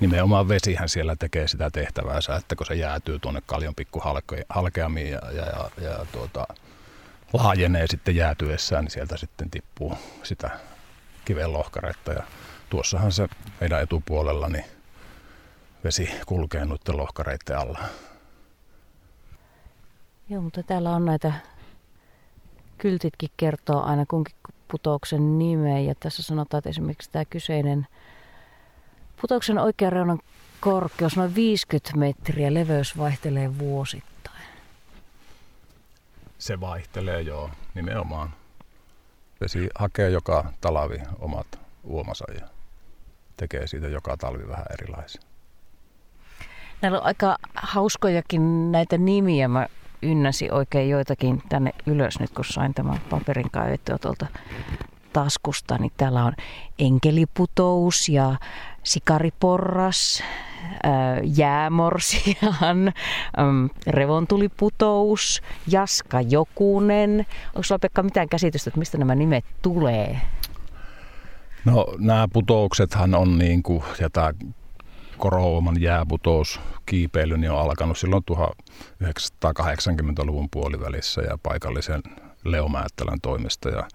nimenomaan 0.00 0.48
vesihän 0.48 0.88
siellä 0.88 1.16
tekee 1.16 1.48
sitä 1.48 1.70
tehtäväänsä, 1.70 2.36
että 2.36 2.56
kun 2.56 2.66
se 2.66 2.74
jäätyy 2.74 3.18
tuonne 3.18 3.42
kaljon 3.46 3.74
pikku 3.74 4.02
halkeamiin 4.48 5.10
ja, 5.10 5.20
ja, 5.32 5.46
ja, 5.46 5.70
ja 5.80 6.06
tuota, 6.12 6.46
laajenee 7.32 7.86
sitten 7.86 8.16
jäätyessään, 8.16 8.84
niin 8.84 8.92
sieltä 8.92 9.16
sitten 9.16 9.50
tippuu 9.50 9.98
sitä 10.22 10.50
kiven 11.24 11.52
lohkaretta 11.52 12.12
ja 12.12 12.22
tuossahan 12.70 13.12
se 13.12 13.28
meidän 13.60 13.82
etupuolella 13.82 14.48
niin 14.48 14.64
vesi 15.84 16.10
kulkee 16.26 16.64
noiden 16.64 16.96
lohkareiden 16.96 17.58
alla. 17.58 17.78
Joo, 20.32 20.42
mutta 20.42 20.62
täällä 20.62 20.90
on 20.90 21.04
näitä 21.04 21.32
kyltitkin 22.78 23.28
kertoo 23.36 23.82
aina 23.82 24.06
kunkin 24.06 24.34
putouksen 24.68 25.38
nimeä. 25.38 25.78
Ja 25.78 25.94
tässä 25.94 26.22
sanotaan, 26.22 26.58
että 26.58 26.70
esimerkiksi 26.70 27.10
tämä 27.10 27.24
kyseinen 27.24 27.86
putouksen 29.20 29.58
oikean 29.58 29.92
reunan 29.92 30.18
korkeus 30.60 31.16
noin 31.16 31.34
50 31.34 31.96
metriä, 31.96 32.54
leveys 32.54 32.98
vaihtelee 32.98 33.58
vuosittain. 33.58 34.44
Se 36.38 36.60
vaihtelee 36.60 37.20
joo, 37.20 37.50
nimenomaan. 37.74 38.34
Vesi 39.40 39.68
hakee 39.74 40.10
joka 40.10 40.52
talavi 40.60 41.02
omat 41.18 41.46
uomansa 41.84 42.24
ja 42.40 42.48
tekee 43.36 43.66
siitä 43.66 43.88
joka 43.88 44.16
talvi 44.16 44.48
vähän 44.48 44.66
erilaisia. 44.72 45.22
Näillä 46.82 46.98
on 46.98 47.06
aika 47.06 47.36
hauskojakin 47.54 48.72
näitä 48.72 48.98
nimiä. 48.98 49.48
Mä 49.48 49.66
ynnäsin 50.02 50.52
oikein 50.54 50.90
joitakin 50.90 51.42
tänne 51.48 51.70
ylös 51.86 52.20
nyt, 52.20 52.30
kun 52.30 52.44
sain 52.44 52.74
tämän 52.74 53.00
paperin 53.10 53.50
kaivettua 53.50 53.98
tuolta 53.98 54.26
taskusta. 55.12 55.78
Niin 55.78 55.92
täällä 55.96 56.24
on 56.24 56.32
enkeliputous 56.78 58.08
ja 58.08 58.34
sikariporras, 58.82 60.22
jäämorsian, 61.36 62.92
revontuliputous, 63.86 65.42
Jaska 65.66 66.20
Jokunen. 66.20 67.26
Onko 67.46 67.62
sulla 67.62 67.78
Pekka 67.78 68.02
mitään 68.02 68.28
käsitystä, 68.28 68.70
että 68.70 68.78
mistä 68.78 68.98
nämä 68.98 69.14
nimet 69.14 69.44
tulee? 69.62 70.20
No 71.64 71.86
nämä 71.98 72.28
putouksethan 72.32 73.14
on 73.14 73.38
niin 73.38 73.62
kuin, 73.62 73.82
ja 74.00 74.10
tämä 74.10 74.32
Korooman 75.22 75.82
jääputous 75.82 76.60
kiipeily 76.86 77.36
niin 77.36 77.50
on 77.50 77.60
alkanut 77.60 77.98
silloin 77.98 78.22
1980-luvun 78.30 80.48
puolivälissä 80.50 81.22
ja 81.22 81.38
paikallisen 81.42 82.02
Leo 82.44 82.68
Määttälän 82.68 83.20
toimesta. 83.20 83.68
Ja 83.68 83.88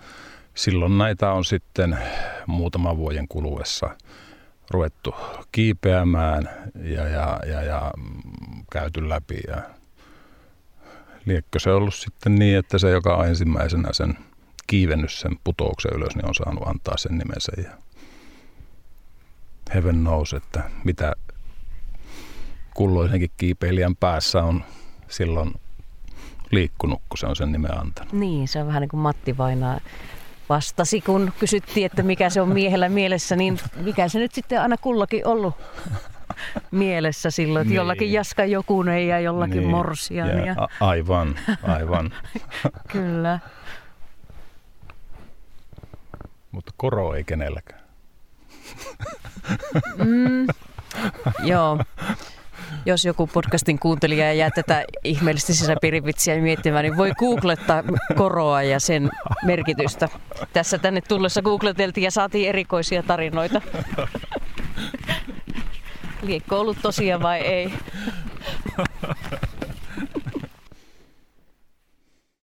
silloin 0.55 0.97
näitä 0.97 1.31
on 1.31 1.45
sitten 1.45 1.97
muutaman 2.45 2.97
vuoden 2.97 3.27
kuluessa 3.27 3.89
ruvettu 4.71 5.15
kiipeämään 5.51 6.49
ja, 6.83 7.07
ja, 7.07 7.39
ja, 7.45 7.61
ja 7.61 7.91
käyty 8.71 9.09
läpi. 9.09 9.39
Ja 9.47 9.61
liekkö 11.25 11.59
se 11.59 11.71
ollut 11.71 11.95
sitten 11.95 12.35
niin, 12.35 12.57
että 12.57 12.77
se, 12.77 12.89
joka 12.89 13.15
on 13.15 13.27
ensimmäisenä 13.27 13.89
sen 13.91 14.17
kiivennyt 14.67 15.11
sen 15.11 15.39
putouksen 15.43 15.91
ylös, 15.95 16.15
niin 16.15 16.27
on 16.27 16.35
saanut 16.35 16.67
antaa 16.67 16.97
sen 16.97 17.17
nimensä. 17.17 17.51
Ja 17.57 17.86
heaven 19.73 19.95
knows, 19.95 20.33
että 20.33 20.63
mitä 20.83 21.13
kulloisenkin 22.73 23.31
kiipeilijän 23.37 23.95
päässä 23.95 24.43
on 24.43 24.63
silloin 25.07 25.53
liikkunut, 26.51 27.01
kun 27.09 27.17
se 27.17 27.25
on 27.25 27.35
sen 27.35 27.51
nimen 27.51 27.79
antanut. 27.79 28.13
Niin, 28.13 28.47
se 28.47 28.61
on 28.61 28.67
vähän 28.67 28.81
niin 28.81 28.89
kuin 28.89 28.99
Matti 28.99 29.37
Vainaa 29.37 29.79
vastasi, 30.49 31.01
kun 31.01 31.33
kysyttiin, 31.39 31.85
että 31.85 32.03
mikä 32.03 32.29
se 32.29 32.41
on 32.41 32.49
miehellä 32.49 32.89
mielessä, 32.89 33.35
niin 33.35 33.59
mikä 33.75 34.07
se 34.07 34.19
nyt 34.19 34.33
sitten 34.33 34.61
aina 34.61 34.77
kullakin 34.77 35.27
ollut 35.27 35.55
mielessä 36.71 37.31
silloin, 37.31 37.61
että 37.61 37.69
niin. 37.69 37.75
jollakin 37.75 38.13
Jaska 38.13 38.45
Jokunen 38.45 39.07
ja 39.07 39.19
jollakin 39.19 39.57
niin. 39.57 39.69
Morsian. 39.69 40.27
Ja, 40.27 40.45
ja... 40.45 40.55
A- 40.57 40.87
aivan, 40.87 41.35
aivan. 41.63 42.13
Kyllä. 42.91 43.39
Mutta 46.51 46.73
koro 46.77 47.13
ei 47.13 47.23
kenelläkään. 47.23 47.86
Mm, 49.97 50.47
joo. 51.43 51.79
Jos 52.85 53.05
joku 53.05 53.27
podcastin 53.27 53.79
kuuntelija 53.79 54.33
jää 54.33 54.49
tätä 54.55 54.85
ihmeellistä 55.03 55.53
sisäpiirivitsiä 55.53 56.41
miettimään, 56.41 56.83
niin 56.83 56.97
voi 56.97 57.11
googlettaa 57.19 57.83
koroa 58.15 58.63
ja 58.63 58.79
sen 58.79 59.09
merkitystä. 59.45 60.09
Tässä 60.53 60.77
tänne 60.77 61.01
tullessa 61.01 61.41
googleteltiin 61.41 62.03
ja 62.03 62.11
saatiin 62.11 62.49
erikoisia 62.49 63.03
tarinoita. 63.03 63.61
Liekko 66.21 66.59
ollut 66.59 66.77
tosia 66.81 67.21
vai 67.21 67.39
ei? 67.39 67.73